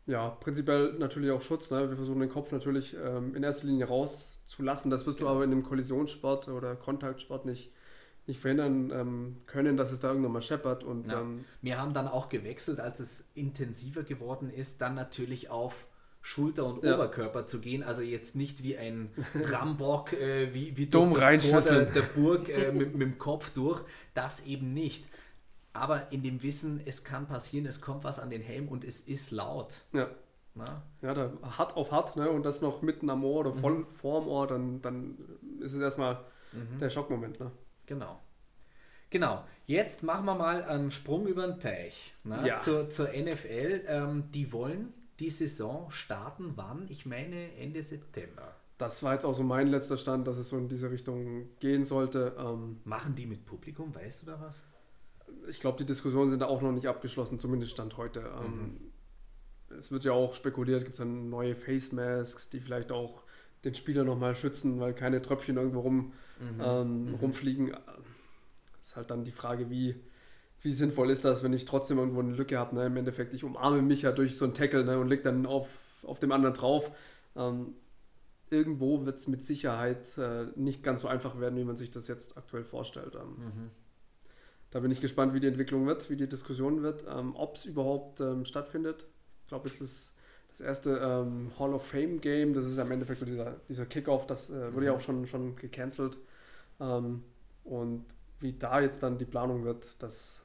[0.05, 1.71] Ja, prinzipiell natürlich auch Schutz.
[1.71, 1.89] Ne?
[1.89, 4.91] Wir versuchen den Kopf natürlich ähm, in erster Linie rauszulassen.
[4.91, 5.35] Das wirst du Genau.
[5.35, 7.71] aber in einem Kollisionssport oder Kontaktsport nicht,
[8.27, 10.83] nicht verhindern ähm, können, dass es da irgendwann mal scheppert.
[10.83, 11.21] Und Ja.
[11.21, 15.87] ähm, Wir haben dann auch gewechselt, als es intensiver geworden ist, dann natürlich auf
[16.21, 16.95] Schulter und Ja.
[16.95, 17.83] Oberkörper zu gehen.
[17.83, 22.01] Also jetzt nicht wie ein Rambock, äh, wie, wie Dumm durch das Tor der, der
[22.01, 23.81] Burg äh, mit, mit dem Kopf durch.
[24.13, 25.05] Das eben nicht.
[25.73, 29.01] Aber in dem Wissen, es kann passieren, es kommt was an den Helm und es
[29.01, 29.81] ist laut.
[29.91, 30.07] ja,
[30.55, 30.83] Na?
[31.01, 32.29] ja, da hart auf hart ne?
[32.29, 33.85] und das noch mitten am Ohr oder voll Mhm.
[33.87, 35.17] vorm Ohr, dann, dann
[35.59, 36.77] ist es erstmal Mhm.
[36.79, 37.39] der Schockmoment.
[37.39, 37.51] Ne?
[37.87, 38.19] Genau.
[39.09, 39.43] Genau.
[39.65, 42.47] Jetzt machen wir mal einen Sprung über den Teich ne?
[42.47, 42.57] Ja.
[42.57, 43.83] zur, zur NFL.
[43.87, 46.53] Ähm, die wollen die Saison starten.
[46.55, 46.87] Wann?
[46.89, 48.55] Ich meine Ende September.
[48.77, 51.83] Das war jetzt auch so mein letzter Stand, dass es so in diese Richtung gehen
[51.83, 52.35] sollte.
[52.37, 53.93] Ähm, Machen die mit Publikum?
[53.95, 54.63] Weißt du da was?
[55.49, 58.19] Ich glaube, die Diskussionen sind da auch noch nicht abgeschlossen, zumindest Stand heute.
[58.43, 58.77] Ähm,
[59.77, 63.23] es wird ja auch spekuliert, gibt es dann neue Face Masks, die vielleicht auch
[63.63, 66.13] den Spieler nochmal schützen, weil keine Tröpfchen irgendwo rum,
[66.59, 67.15] ähm, Mhm.
[67.15, 67.75] rumfliegen.
[68.81, 69.95] Ist halt dann die Frage, wie,
[70.61, 72.75] wie sinnvoll ist das, wenn ich trotzdem irgendwo eine Lücke habe.
[72.75, 72.85] Ne?
[72.87, 74.99] Im Endeffekt, ich umarme mich ja durch so einen Tackle ne?
[74.99, 75.67] und leg dann auf,
[76.03, 76.91] auf dem anderen drauf.
[77.35, 77.73] Ähm,
[78.49, 82.07] irgendwo wird es mit Sicherheit äh, nicht ganz so einfach werden, wie man sich das
[82.07, 83.15] jetzt aktuell vorstellt.
[83.15, 83.69] Ähm, Mhm.
[84.73, 87.65] Da bin ich gespannt, wie die Entwicklung wird, wie die Diskussion wird, ähm, ob es
[87.65, 89.05] überhaupt ähm, stattfindet.
[89.43, 90.13] Ich glaube, es ist
[90.49, 92.53] das erste ähm, Hall of Fame Game.
[92.55, 94.97] Das ist am Endeffekt so dieser, dieser Kickoff, das äh, wurde ja Mhm.
[94.97, 96.17] auch schon, schon gecancelt.
[96.79, 97.23] Ähm,
[97.63, 98.05] und
[98.39, 100.43] wie da jetzt dann die Planung wird, das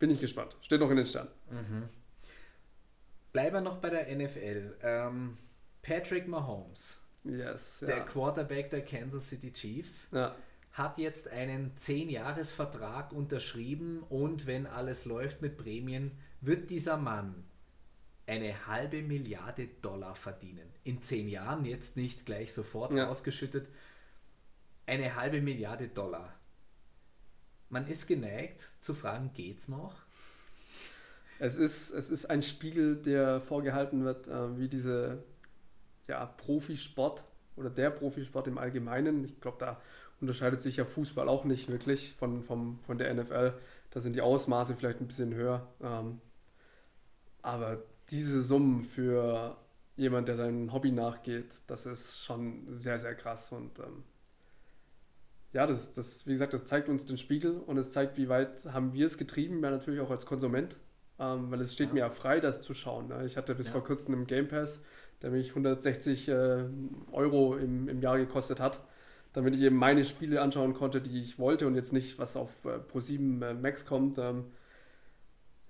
[0.00, 0.56] bin ich gespannt.
[0.60, 1.30] Steht noch in den Sternen.
[1.50, 1.84] Mhm.
[3.32, 4.76] Bleiben wir noch bei der NFL.
[4.82, 5.38] Ähm,
[5.82, 7.78] Patrick Mahomes, Yes.
[7.86, 8.04] der Ja.
[8.04, 10.34] Quarterback der Kansas City Chiefs, ja.
[10.72, 17.44] Hat jetzt einen 10-Jahres-Vertrag unterschrieben und wenn alles läuft mit Prämien, wird dieser Mann
[18.26, 20.68] eine halbe Milliarde Dollar verdienen.
[20.84, 23.08] In 10 Jahren, jetzt nicht gleich sofort Ja.
[23.08, 23.68] ausgeschüttet,
[24.86, 26.34] eine halbe Milliarde Dollar.
[27.70, 29.94] Man ist geneigt zu fragen, geht's noch?
[31.38, 35.22] Es ist, es ist ein Spiegel, der vorgehalten wird, äh, wie diese
[36.08, 37.24] ja, Profisport
[37.56, 39.24] oder der Profisport im Allgemeinen.
[39.24, 39.80] Ich glaube, da
[40.20, 43.52] unterscheidet sich ja Fußball auch nicht wirklich von, vom, von der NFL.
[43.90, 45.66] Da sind die Ausmaße vielleicht ein bisschen höher.
[45.82, 46.20] Ähm,
[47.42, 49.56] aber diese Summen für
[49.96, 53.52] jemand, der seinem Hobby nachgeht, das ist schon sehr, sehr krass.
[53.52, 54.04] Und ähm,
[55.52, 58.64] ja, das, das, wie gesagt, das zeigt uns den Spiegel und es zeigt, wie weit
[58.66, 60.76] haben wir es getrieben, ja natürlich auch als Konsument,
[61.18, 61.94] ähm, weil es steht Ja.
[61.94, 63.08] mir ja frei, das zu schauen.
[63.08, 63.24] Ne?
[63.24, 63.72] Ich hatte bis Ja.
[63.72, 64.82] vor kurzem einen Game Pass,
[65.22, 66.64] der mich 160 äh,
[67.12, 68.80] Euro im, im Jahr gekostet hat.
[69.32, 72.64] Damit ich eben meine Spiele anschauen konnte, die ich wollte und jetzt nicht, was auf
[72.64, 74.18] äh, Pro7 äh, Max kommt.
[74.18, 74.44] Ähm,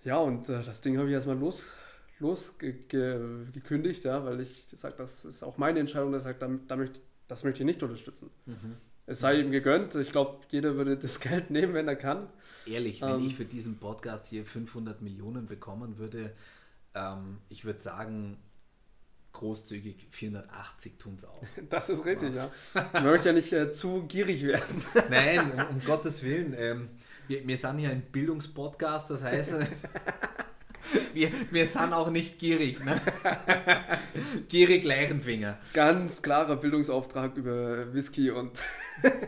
[0.04, 1.72] ja, und äh, das Ding habe ich erstmal los,
[2.18, 7.00] losgekündigt, ja, weil ich sage, das ist auch meine Entscheidung, dass ich sage, da, möchte,
[7.26, 8.30] das möchte ich nicht unterstützen.
[8.46, 8.76] Mhm.
[9.06, 9.94] Es sei ihm gegönnt.
[9.94, 12.28] Ich glaube, jeder würde das Geld nehmen, wenn er kann.
[12.66, 16.34] Ehrlich, wenn ähm, ich für diesen Podcast hier 500 Millionen bekommen würde,
[16.94, 18.36] ähm, ich würde sagen,
[19.38, 21.42] großzügig 480 tun es auch.
[21.70, 22.50] Das ist richtig, ja.
[22.74, 22.90] ja.
[22.92, 24.84] Man möchte ja nicht äh, zu gierig werden.
[25.10, 26.54] Nein, um, um Gottes Willen.
[26.58, 26.88] Ähm,
[27.28, 29.56] wir, wir sind hier ein Bildungspodcast, das heißt,
[31.14, 32.84] wir, wir sind auch nicht gierig.
[32.84, 33.00] Ne?
[34.48, 35.58] gierig Leichenfinger.
[35.72, 38.58] Ganz klarer Bildungsauftrag über Whisky und.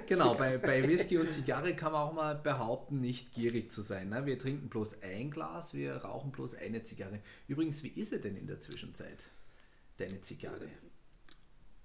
[0.06, 4.08] genau, bei, bei Whisky und Zigarre kann man auch mal behaupten, nicht gierig zu sein.
[4.08, 4.26] Ne?
[4.26, 7.20] Wir trinken bloß ein Glas, wir rauchen bloß eine Zigarre.
[7.46, 9.28] Übrigens, wie ist er denn in der Zwischenzeit,
[10.00, 10.68] deine Zigarre?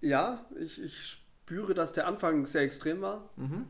[0.01, 3.30] Ja, ich, ich spüre, dass der Anfang sehr extrem war.
[3.36, 3.68] Mhm.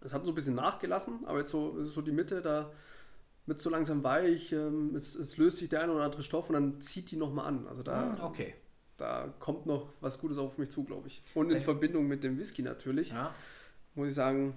[0.00, 2.70] Es hat so ein bisschen nachgelassen, aber jetzt so, so die Mitte, da
[3.46, 6.54] wird so langsam weich, ähm, es, es, löst sich der eine oder andere Stoff und
[6.54, 7.66] dann zieht die nochmal an.
[7.66, 8.54] Also da, hm, okay.
[8.96, 11.22] da kommt noch was Gutes auf mich zu, glaube ich.
[11.34, 11.60] Und in äh.
[11.60, 13.34] Verbindung mit dem Whisky natürlich, ja.
[13.94, 14.54] muss ich sagen,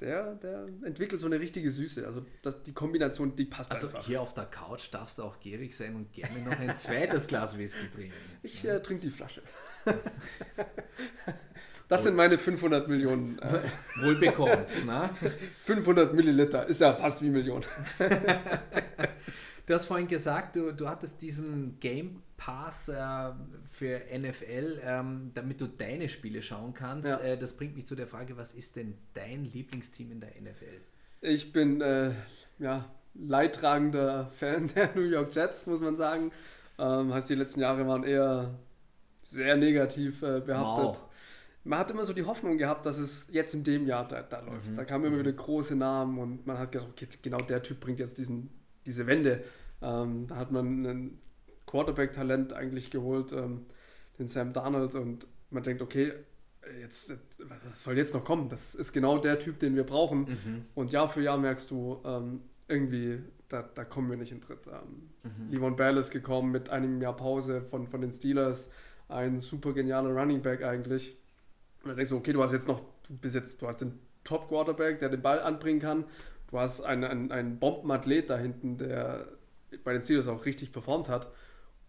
[0.00, 2.06] der, der entwickelt so eine richtige Süße.
[2.06, 4.06] Also das, die Kombination, die passt also einfach.
[4.06, 7.56] hier auf der Couch darfst du auch gierig sein und gerne noch ein zweites Glas
[7.56, 8.12] Whisky trinken.
[8.42, 9.42] Ich äh, trinke die Flasche.
[11.86, 13.38] Das sind meine 500 Millionen.
[13.40, 13.60] Äh,
[14.00, 14.64] Wohlbekommen.
[14.86, 15.10] ne?
[15.60, 17.64] 500 Milliliter ist ja fast wie Millionen.
[19.66, 22.94] du hast vorhin gesagt, du, du hattest diesen Game Pass äh,
[23.70, 27.08] für NFL, ähm, damit du deine Spiele schauen kannst.
[27.08, 27.18] Ja.
[27.18, 30.80] Äh, das bringt mich zu der Frage, was ist denn dein Lieblingsteam in der NFL?
[31.22, 32.10] Ich bin äh,
[32.58, 36.32] ja, leidtragender Fan der New York Jets, muss man sagen.
[36.78, 38.58] Ähm, heißt, die letzten Jahre waren eher
[39.22, 41.00] sehr negativ äh, behaftet.
[41.00, 41.10] Wow
[41.64, 44.40] man hat immer so die Hoffnung gehabt, dass es jetzt in dem Jahr da, da
[44.40, 44.70] läuft.
[44.70, 44.76] Mhm.
[44.76, 48.00] Da kamen immer wieder große Namen und man hat gedacht, okay, genau der Typ bringt
[48.00, 48.50] jetzt diesen,
[48.84, 49.42] diese Wende.
[49.80, 51.18] Ähm, da hat man ein
[51.74, 53.66] Quarterback-Talent eigentlich geholt, ähm,
[54.18, 56.12] den Sam Darnold, und man denkt, okay,
[56.80, 57.14] jetzt,
[57.68, 58.48] was soll jetzt noch kommen?
[58.48, 60.20] Das ist genau der Typ, den wir brauchen.
[60.20, 60.64] Mhm.
[60.74, 64.66] Und Jahr für Jahr merkst du, ähm, irgendwie, da, da kommen wir nicht in Tritt.
[64.66, 65.50] Ähm, mhm.
[65.50, 68.70] Livon Bell ist gekommen mit einem Jahr Pause von, von den Steelers,
[69.08, 71.18] ein super genialer Running Back eigentlich
[71.84, 73.98] und dann denkst du, okay, du hast jetzt noch, du bist jetzt, du hast den
[74.24, 76.04] Top Quarterback, der den Ball anbringen kann.
[76.50, 79.28] Du hast einen, einen, einen Bombenathlet da hinten, der
[79.84, 81.30] bei den Steelers auch richtig performt hat.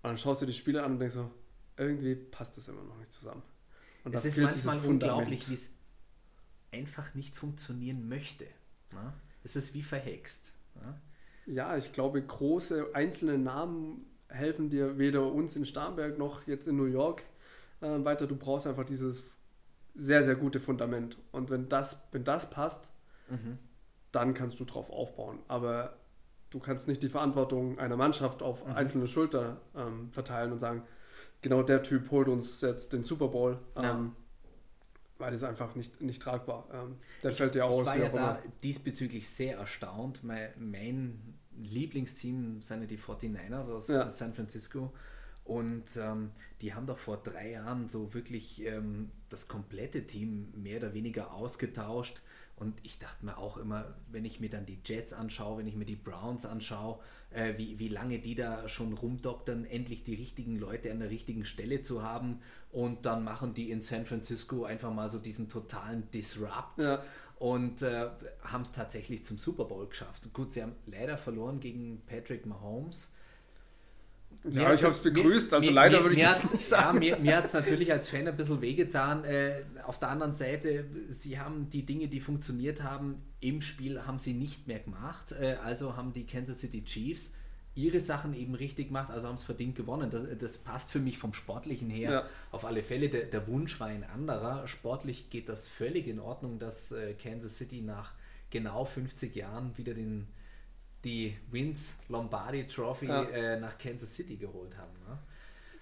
[0.06, 1.32] Und dann schaust du die Spiele an und denkst so,
[1.78, 3.42] irgendwie passt das immer noch nicht zusammen.
[4.04, 5.72] Und es ist manchmal unglaublich, wie es
[6.72, 8.46] einfach nicht funktionieren möchte.
[8.94, 9.14] Ne?
[9.44, 10.54] Es ist wie verhext.
[10.76, 11.02] Ne?
[11.48, 16.76] Ja, ich glaube, große einzelne Namen helfen dir weder uns in Starnberg noch jetzt in
[16.76, 17.24] New York
[17.82, 18.28] äh, weiter.
[18.28, 19.40] Du brauchst einfach dieses
[19.96, 21.18] sehr, sehr gute Fundament.
[21.32, 22.92] Und wenn das, wenn das passt,
[23.32, 23.58] mhm.
[24.12, 25.40] dann kannst du drauf aufbauen.
[25.48, 25.98] Aber
[26.56, 28.76] du kannst nicht die Verantwortung einer Mannschaft auf mhm.
[28.76, 30.84] einzelne Schulter ähm, verteilen und sagen,
[31.42, 33.60] genau der Typ holt uns jetzt den Super Bowl.
[33.76, 34.12] Ähm, ja.
[35.18, 36.66] Weil es einfach nicht, nicht tragbar.
[36.72, 37.82] Ähm, der ich, fällt ja aus.
[37.82, 40.24] Ich war ja da diesbezüglich sehr erstaunt.
[40.24, 44.10] Mein, mein Lieblingsteam sind ja die 49ers aus ja.
[44.10, 44.94] San Francisco.
[45.44, 46.32] Und ähm,
[46.62, 51.34] die haben doch vor drei Jahren so wirklich ähm, das komplette Team mehr oder weniger
[51.34, 52.22] ausgetauscht.
[52.58, 55.76] Und ich dachte mir auch immer, wenn ich mir dann die Jets anschaue, wenn ich
[55.76, 57.00] mir die Browns anschaue,
[57.32, 61.44] äh, wie, wie lange die da schon rumdoktern, endlich die richtigen Leute an der richtigen
[61.44, 62.40] Stelle zu haben.
[62.72, 66.82] Und dann machen die in San Francisco einfach mal so diesen totalen Disrupt.
[66.82, 67.04] Ja.
[67.40, 68.08] Und äh,
[68.44, 70.32] haben es tatsächlich zum Super Bowl geschafft.
[70.34, 73.12] Gut, sie haben leider verloren gegen Patrick Mahomes.
[74.52, 77.02] Ja, ich habe es begrüßt, also mir, leider würde ich das nicht sagen.
[77.02, 79.24] Ja, mir, mir hat es natürlich als Fan ein bisschen wehgetan.
[79.24, 84.20] Äh, auf der anderen Seite, sie haben die Dinge, die funktioniert haben, im Spiel haben
[84.20, 85.32] sie nicht mehr gemacht.
[85.32, 87.34] Äh, also haben die Kansas City Chiefs
[87.76, 90.10] ihre Sachen eben richtig gemacht, also haben es verdient gewonnen.
[90.10, 92.26] Das, das, passt für mich vom Sportlichen her ja.
[92.52, 93.10] auf alle Fälle.
[93.10, 94.68] Der, der, Wunsch war ein anderer.
[94.68, 98.14] Sportlich geht das völlig in Ordnung, dass äh, Kansas City nach
[98.50, 100.28] genau 50 Jahren wieder den
[101.06, 103.24] die Wins Lombardi Trophy ja.
[103.24, 104.92] äh, nach Kansas City geholt haben.
[105.08, 105.18] Ne?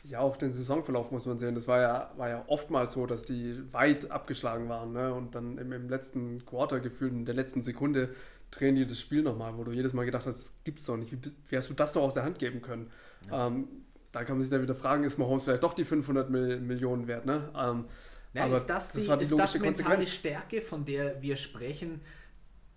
[0.04, 1.56] Ja, auch den Saisonverlauf muss man sehen.
[1.56, 4.92] Das war ja, war ja oftmals so, dass die weit abgeschlagen waren.
[4.92, 5.14] Ne?
[5.14, 8.14] Und dann im, im letzten Quarter gefühlt, in der letzten Sekunde,
[8.52, 11.12] drehen die das Spiel nochmal, wo du jedes Mal gedacht hast, das gibt's doch nicht.
[11.12, 12.92] Wie, wie hast du das doch aus der Hand geben können?
[13.30, 13.48] Ja.
[13.48, 13.68] Ähm,
[14.12, 17.26] da kann man sich dann wieder fragen, ist Mahomes vielleicht doch die 500 Millionen wert?
[17.26, 17.50] Ne?
[17.58, 17.86] Ähm,
[18.34, 22.02] ja, ist das, die, das ist das mentale Stärke, von der wir sprechen?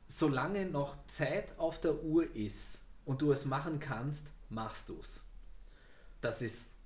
[0.08, 5.26] Solange noch Zeit auf der Uhr ist und du es machen kannst, machst du es.
[6.20, 6.78] Das ist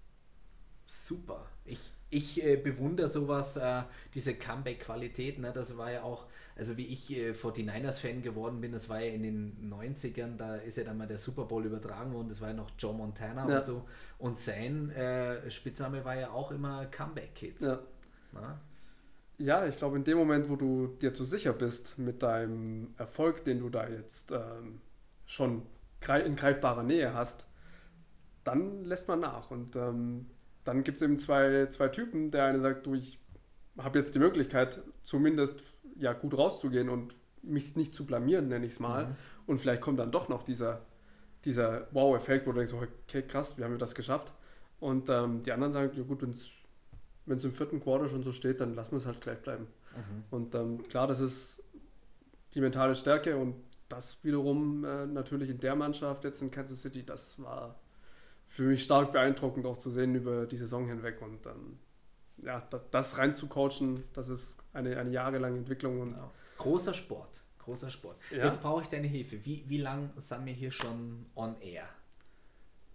[0.86, 1.46] super.
[1.64, 3.82] Ich, ich äh, bewundere sowas, äh,
[4.14, 5.38] diese Comeback-Qualität.
[5.38, 5.52] Ne?
[5.52, 9.22] Das war ja auch, also wie ich äh, 49ers-Fan geworden bin, das war ja in
[9.22, 12.54] den 90ern, da ist ja dann mal der Super Bowl übertragen worden, das war ja
[12.54, 13.58] noch Joe Montana Ja.
[13.58, 13.88] und so.
[14.18, 17.62] Und sein äh, Spitzname war ja auch immer Comeback-Kid.
[17.62, 17.78] Ja.
[19.40, 23.42] Ja, ich glaube, in dem Moment, wo du dir zu sicher bist mit deinem Erfolg,
[23.42, 24.82] den du da jetzt ähm,
[25.24, 25.62] schon
[26.26, 27.46] in greifbarer Nähe hast,
[28.44, 29.50] dann lässt man nach.
[29.50, 30.26] Und ähm,
[30.64, 32.30] dann gibt es eben zwei, zwei Typen.
[32.30, 33.18] Der eine sagt, du, ich
[33.78, 35.62] habe jetzt die Möglichkeit, zumindest
[35.96, 39.06] ja, gut rauszugehen und mich nicht zu blamieren, nenne ich es mal.
[39.06, 39.16] Mhm.
[39.46, 40.84] Und vielleicht kommt dann doch noch dieser,
[41.46, 44.34] dieser Wow-Effekt, wo du denkst, okay, krass, wir haben das geschafft.
[44.80, 46.50] Und ähm, die anderen sagen, ja gut, wenn es
[47.26, 49.66] im vierten Quarter schon so steht, dann lassen wir es halt gleich bleiben.
[49.94, 50.24] Mhm.
[50.30, 51.62] Und ähm, klar, das ist
[52.54, 53.54] die mentale Stärke und
[53.88, 57.76] das wiederum äh, natürlich in der Mannschaft jetzt in Kansas City, das war
[58.46, 61.78] für mich stark beeindruckend auch zu sehen über die Saison hinweg und ähm,
[62.42, 66.30] ja, das, das rein zu coachen, das ist eine, eine jahrelange Entwicklung und Ja.
[66.58, 68.16] Großer Sport, großer Sport.
[68.30, 68.44] Ja.
[68.44, 69.44] Jetzt brauche ich deine Hilfe.
[69.44, 71.88] Wie, wie lang sind wir hier schon on air?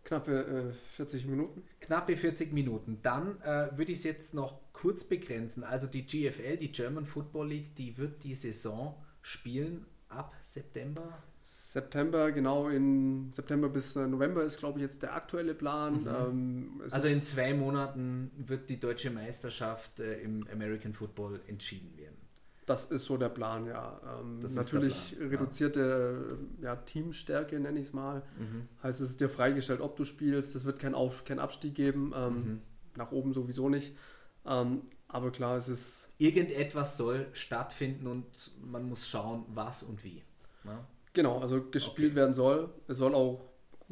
[0.05, 1.63] Knappe äh, 40 Minuten.
[1.81, 2.99] Knappe 40 Minuten.
[3.01, 5.63] Dann äh, würde ich es jetzt noch kurz begrenzen.
[5.63, 11.21] Also die GFL, die German Football League, die wird die Saison spielen ab September.
[11.41, 16.01] September, genau in September bis äh, November ist, glaube ich, jetzt der aktuelle Plan.
[16.01, 16.07] Mhm.
[16.07, 22.14] Ähm, Also in zwei Monaten wird die deutsche Meisterschaft äh, im American Football entschieden werden.
[22.65, 23.99] Das ist so der Plan, ja.
[24.19, 25.37] Ähm, natürlich Plan, ja.
[25.37, 28.23] reduzierte ja, Teamstärke, nenne ich es mal.
[28.39, 28.67] Mhm.
[28.81, 30.55] Heißt, es ist dir freigestellt, ob du spielst.
[30.55, 32.13] Es wird keinen Auf kein Abstieg geben.
[32.15, 32.61] Ähm, Mhm.
[32.97, 33.95] Nach oben sowieso nicht.
[34.45, 38.25] Ähm, aber klar, es ist Irgendetwas soll stattfinden und
[38.63, 40.23] man muss schauen, was und wie.
[40.63, 40.87] Na?
[41.13, 42.15] genau, also gespielt Okay.
[42.15, 42.69] werden soll.
[42.87, 43.45] Es soll auch,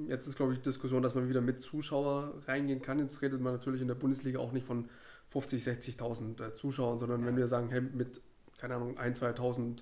[0.07, 2.97] jetzt ist glaube ich die Diskussion, dass man wieder mit Zuschauer reingehen kann.
[2.99, 4.89] Jetzt redet man natürlich in der Bundesliga auch nicht von
[5.29, 7.27] 50, 60.000 äh, Zuschauern, sondern Ja.
[7.27, 8.21] wenn wir sagen, hey, mit,
[8.63, 9.79] keine Ahnung, 1.000, 2.000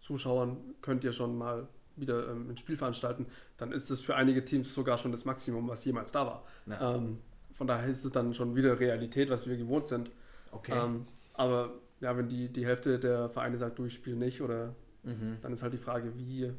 [0.00, 3.26] Zuschauern könnt ihr schon mal wieder ähm, ein Spiel veranstalten,
[3.58, 6.44] dann ist es für einige Teams sogar schon das Maximum, was jemals da war.
[6.66, 7.18] Ähm,
[7.52, 10.10] von daher ist es dann schon wieder Realität, was wir gewohnt sind.
[10.50, 10.76] okay.
[10.76, 14.74] Ähm, aber ja, wenn die, die Hälfte der Vereine sagt, du, ich spiele nicht, oder
[15.04, 15.36] mhm.
[15.40, 16.52] dann ist halt die Frage, wie,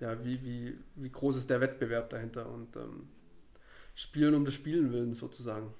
[0.00, 3.10] ja, wie, wie, wie groß ist der Wettbewerb dahinter und ähm,
[3.94, 5.74] Spielen um des Spielen willen sozusagen.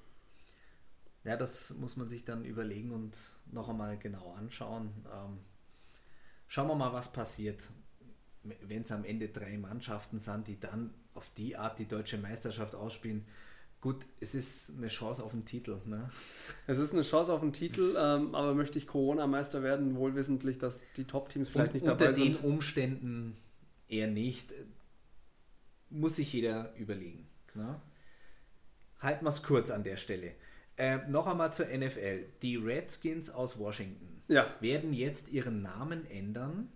[1.25, 3.19] Ja, das muss man sich dann überlegen und
[3.55, 4.91] noch einmal genau anschauen.
[5.07, 5.39] Ähm,
[6.47, 7.69] schauen wir mal, was passiert,
[8.43, 12.75] wenn es am Ende drei Mannschaften sind, die dann auf die Art die deutsche Meisterschaft
[12.75, 13.25] ausspielen.
[13.81, 15.79] Gut, es ist eine Chance auf den Titel.
[15.85, 16.09] Ne?
[16.67, 20.59] Es ist eine Chance auf den Titel, ähm, aber möchte ich Corona-Meister werden, wohl wissentlich,
[20.59, 22.45] dass die Top-Teams vielleicht Und nicht unter dabei den sind.
[22.45, 23.37] Umständen
[23.89, 24.53] eher nicht.
[25.91, 27.29] Muss sich jeder überlegen.
[27.55, 27.81] Ne?
[29.01, 30.33] Halten wir es kurz an der Stelle.
[30.77, 32.27] Äh, noch einmal zur NFL.
[32.43, 36.73] Die Redskins aus Washington Ja, werden jetzt ihren Namen ändern,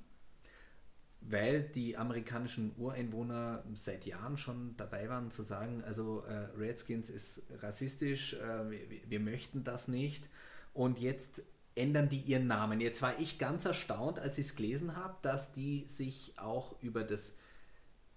[1.21, 7.43] weil die amerikanischen Ureinwohner seit Jahren schon dabei waren zu sagen, also äh, Redskins ist
[7.61, 10.29] rassistisch, äh, wir, wir möchten das nicht.
[10.75, 11.43] Und jetzt
[11.75, 12.81] ändern die ihren Namen.
[12.81, 17.05] Jetzt war ich ganz erstaunt, als ich es gelesen habe, dass die sich auch über
[17.05, 17.37] das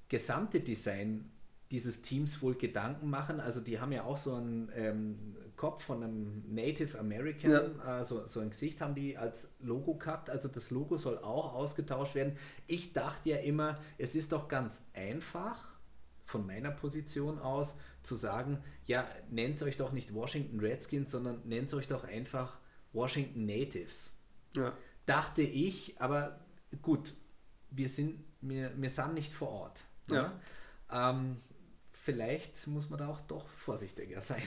[0.10, 1.32] gesamte Design
[1.72, 3.40] dieses Teams wohl Gedanken machen.
[3.40, 8.40] Also die haben ja auch so einen ähm, Kopf von einem Native American, also so
[8.40, 10.30] ein Gesicht haben die als Logo gehabt.
[10.30, 12.38] Also das Logo soll auch ausgetauscht werden.
[12.68, 15.70] Ich dachte ja immer, es ist doch ganz einfach
[16.26, 21.74] von meiner Position aus zu sagen, ja, nennt euch doch nicht Washington Redskins, sondern nennt
[21.74, 22.58] euch doch einfach
[22.94, 24.14] Washington Natives
[24.56, 24.74] ja.
[25.06, 26.40] dachte ich, aber
[26.82, 27.14] gut,
[27.70, 29.84] wir sind, wir, wir sind nicht vor Ort.
[30.10, 30.34] Ja.
[30.90, 31.12] Ja?
[31.12, 31.38] Ähm,
[32.04, 34.42] vielleicht muss man da auch doch vorsichtiger sein.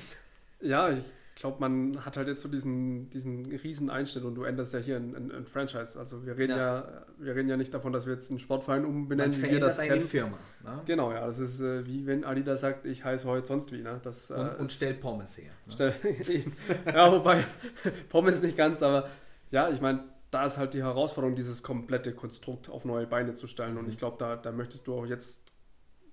[0.60, 1.02] Ja, ich
[1.36, 4.96] glaube, man hat halt jetzt so diesen, diesen riesen Einschnitt und du änderst ja hier
[4.96, 5.98] ein, ein, ein Franchise.
[5.98, 6.74] Also wir reden ja.
[6.80, 7.06] Ja.
[7.18, 9.78] wir reden ja nicht davon, dass wir jetzt einen Sportverein umbenennen, Man wie wir das
[9.78, 10.08] eine kennen.
[10.08, 10.80] Firma ne?
[10.86, 13.82] Genau, ja, das ist äh, wie wenn Adidas sagt, ich heiße heute sonst wie.
[13.82, 14.00] Ne?
[14.02, 15.50] Das, äh, und, und stellt Pommes her.
[15.66, 15.72] Ne?
[15.72, 15.94] Stell,
[16.86, 17.44] ja, wobei
[18.08, 19.08] Pommes nicht ganz, aber
[19.50, 23.46] ja, ich meine, da ist halt die Herausforderung, dieses komplette Konstrukt auf neue Beine zu
[23.46, 23.76] stellen.
[23.76, 23.90] Und Mhm.
[23.90, 25.40] ich glaube, da, da möchtest du auch jetzt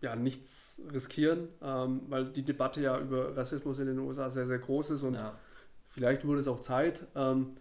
[0.01, 4.59] ja nichts riskieren, ähm, weil die Debatte ja über Rassismus in den USA sehr, sehr
[4.59, 5.33] groß ist und Ja.
[5.87, 7.07] vielleicht wurde es auch Zeit.
[7.15, 7.57] Ähm,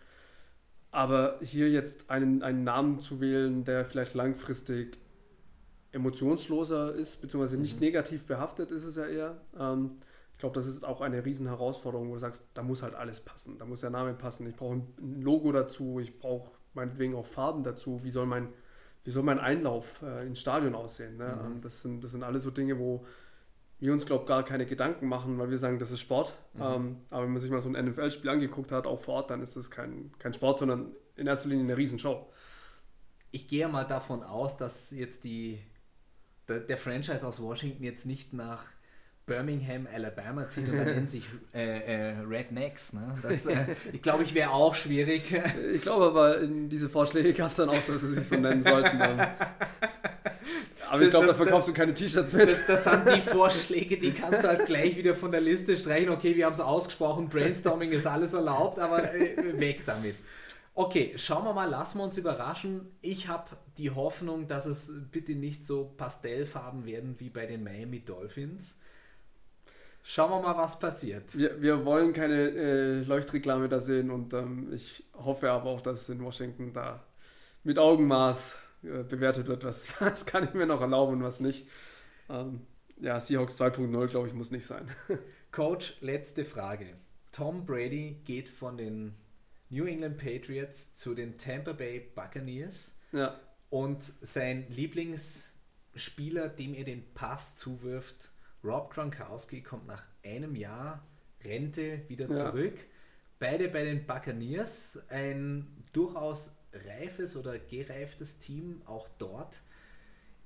[0.91, 4.99] aber hier jetzt einen, einen Namen zu wählen, der vielleicht langfristig
[5.93, 7.81] emotionsloser ist, beziehungsweise nicht Mhm.
[7.81, 9.41] negativ behaftet ist es ja eher.
[9.59, 9.99] Ähm,
[10.33, 13.21] ich glaube, das ist auch eine riesen Herausforderung, wo du sagst, da muss halt alles
[13.21, 13.59] passen.
[13.59, 14.47] Da muss der Name passen.
[14.49, 18.03] Ich brauche ein Logo dazu, ich brauche meinetwegen auch Farben dazu.
[18.05, 18.49] Wie soll mein,
[19.05, 21.17] wie soll mein Einlauf äh, ins Stadion aussehen?
[21.17, 21.39] Ne?
[21.43, 21.47] Mhm.
[21.47, 23.07] Ähm, Das, sind, das sind alles so Dinge, wo
[23.79, 26.35] wir uns, glaube ich, gar keine Gedanken machen, weil wir sagen, das ist Sport.
[26.55, 26.63] Mhm.
[26.63, 29.41] Ähm, aber wenn man sich mal so ein NFL-Spiel angeguckt hat, auch vor Ort, dann
[29.41, 32.27] ist das kein, kein Sport, sondern in erster Linie eine Riesenshow.
[33.31, 35.61] Ich gehe mal davon aus, dass jetzt die,
[36.49, 38.65] der, der Franchise aus Washington jetzt nicht nach
[39.31, 41.25] Birmingham, Alabama zieht und dann nennt sich
[41.55, 42.93] äh, äh, Rednecks.
[42.93, 43.15] Ne?
[43.23, 45.23] Das, äh, ich glaube, ich wäre auch schwierig.
[45.73, 48.63] Ich glaube aber, in diese Vorschläge gab es dann auch, dass sie sich so nennen
[48.65, 49.01] sollten.
[50.89, 52.51] Aber ich glaube, da verkaufst du keine T-Shirts mit.
[52.51, 56.11] Das, das, sind die Vorschläge, die kannst du halt gleich wieder von der Liste streichen.
[56.11, 60.17] Okay, wir haben es ausgesprochen, Brainstorming ist alles erlaubt, aber äh, weg damit.
[60.75, 62.91] Okay, schauen wir mal, lassen wir uns überraschen.
[63.01, 68.01] Ich habe die Hoffnung, dass es bitte nicht so Pastellfarben werden wie bei den Miami
[68.01, 68.77] Dolphins.
[70.03, 71.37] Schauen wir mal, was passiert.
[71.37, 76.03] Wir, wir wollen keine äh, Leuchtreklame da sehen und ähm, ich hoffe aber auch, dass
[76.03, 77.05] es in Washington da
[77.63, 81.69] mit Augenmaß äh, bewertet wird, was, was kann ich mir noch erlauben und was nicht.
[82.29, 82.67] Ähm,
[82.99, 84.89] ja, Seahawks 2.0, glaube ich, muss nicht sein.
[85.53, 86.87] Coach, letzte Frage.
[87.33, 89.15] Tom Brady geht von den
[89.69, 92.99] New England Patriots zu den Tampa Bay Buccaneers.
[93.13, 93.39] Ja.
[93.69, 98.31] Und sein Lieblingsspieler, dem er den Pass zuwirft,
[98.63, 101.03] Rob Gronkowski, kommt nach einem Jahr
[101.45, 102.35] Rente wieder ja.
[102.35, 102.75] zurück.
[103.39, 105.01] Beide bei den Buccaneers.
[105.09, 109.61] Ein durchaus reifes oder gereiftes Team auch dort.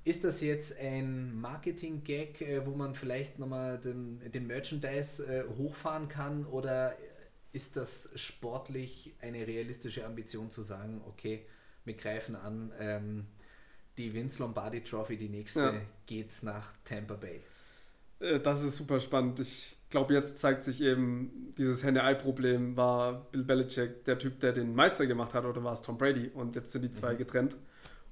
[0.04, 6.08] Ist das jetzt ein Marketing-Gag, äh, wo man vielleicht nochmal den, den Merchandise äh, hochfahren
[6.08, 6.94] kann oder
[7.52, 11.46] ist das sportlich eine realistische Ambition zu sagen, okay,
[11.84, 13.26] wir greifen an, ähm,
[13.96, 15.80] die Vince Lombardi Trophy, die nächste, ja.
[16.04, 17.40] geht nach Tampa Bay?
[18.24, 19.38] Äh, das ist super spannend.
[19.40, 24.74] Ich glaube, jetzt zeigt sich eben, dieses Henne-Ei-Problem war Bill Belichick der Typ, der den
[24.74, 26.30] Meister gemacht hat, oder war es Tom Brady?
[26.34, 27.18] Und jetzt sind die zwei mhm.
[27.18, 27.56] getrennt.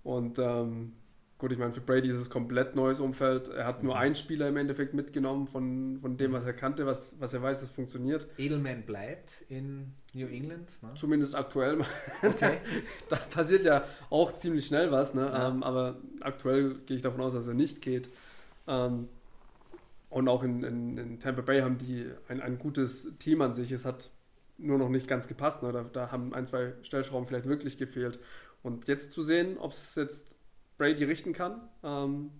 [0.04, 0.92] Und ähm,
[1.38, 3.48] gut, ich meine, für Brady ist es komplett neues Umfeld.
[3.48, 4.00] Er hat nur mhm.
[4.00, 7.62] einen Spieler im Endeffekt mitgenommen von, von dem, was er kannte, was, was er weiß,
[7.62, 8.28] es funktioniert.
[8.38, 10.70] Edelman bleibt in New England.
[10.82, 10.90] Ne?
[10.96, 11.80] Zumindest aktuell.
[12.22, 12.58] Okay.
[13.08, 15.22] da passiert ja auch ziemlich schnell was, ne?
[15.22, 15.48] Ja.
[15.48, 18.08] Ähm, aber aktuell gehe ich davon aus, dass er nicht geht.
[18.68, 19.08] Ähm,
[20.12, 23.72] und auch in, in, in, Tampa Bay haben die ein, ein gutes Team an sich.
[23.72, 24.10] Es hat
[24.58, 25.62] nur noch nicht ganz gepasst.
[25.62, 25.72] Ne?
[25.72, 28.20] Da, da, haben ein, zwei Stellschrauben vielleicht wirklich gefehlt.
[28.62, 30.36] Und jetzt zu sehen, ob es jetzt
[30.76, 32.30] Brady richten kann, ähm,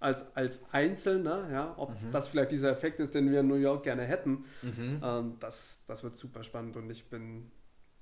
[0.00, 2.10] als, als Einzelner, ja, ob mhm.
[2.12, 5.00] das vielleicht dieser Effekt ist, den wir in New York gerne hätten, mhm.
[5.02, 6.76] ähm, das, das wird super spannend.
[6.76, 7.50] Und ich bin,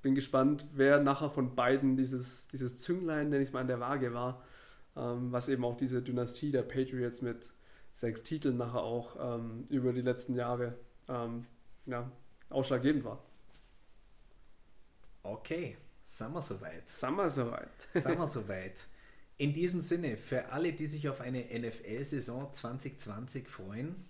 [0.03, 4.13] bin gespannt, wer nachher von beiden dieses, dieses Zünglein, nenne ich mal, an der Waage
[4.13, 4.43] war,
[4.97, 7.52] ähm, was eben auch diese Dynastie der Patriots mit
[7.93, 10.79] sechs Titeln nachher auch ähm, über die letzten Jahre
[11.09, 11.47] ähm,
[11.87, 12.11] ja,
[12.49, 13.23] ausschlaggebend war.
[15.23, 16.87] Okay, sind wir soweit.
[16.87, 17.71] Sind wir soweit.
[17.91, 18.87] sind wir soweit.
[19.39, 24.05] In diesem Sinne, für alle, die sich auf eine NFL-Saison 2020 freuen,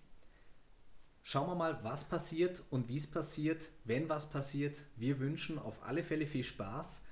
[1.22, 4.82] schauen wir mal, was passiert und wie es passiert, wenn was passiert.
[4.96, 7.02] Wir wünschen auf alle Fälle viel Spaß.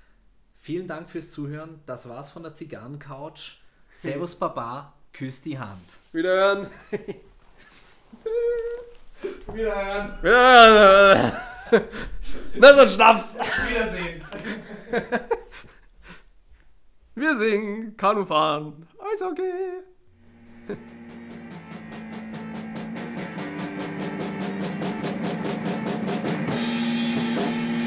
[0.55, 1.81] Vielen Dank fürs Zuhören.
[1.85, 3.61] Das war's von der Zigarrencouch.
[3.91, 5.97] Servus Baba Küss die Hand.
[6.11, 6.67] Wiederhören.
[9.53, 10.17] Wiederhören.
[10.21, 11.31] Wiederhören.
[12.55, 13.37] Na, so ein Schnaps.
[13.69, 14.21] Wiedersehen.
[17.15, 19.83] Wir singen, Kanu fahren, Eishockey.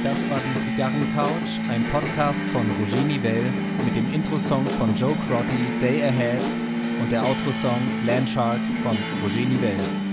[0.02, 3.50] Das war die Zigarrencouch, ein Podcast von Roger Nivelle
[3.82, 6.42] mit dem Intro-Song von Joe Crotty, Day Ahead
[7.00, 10.03] und der Outro-Song Landshark von Roger Nivelle.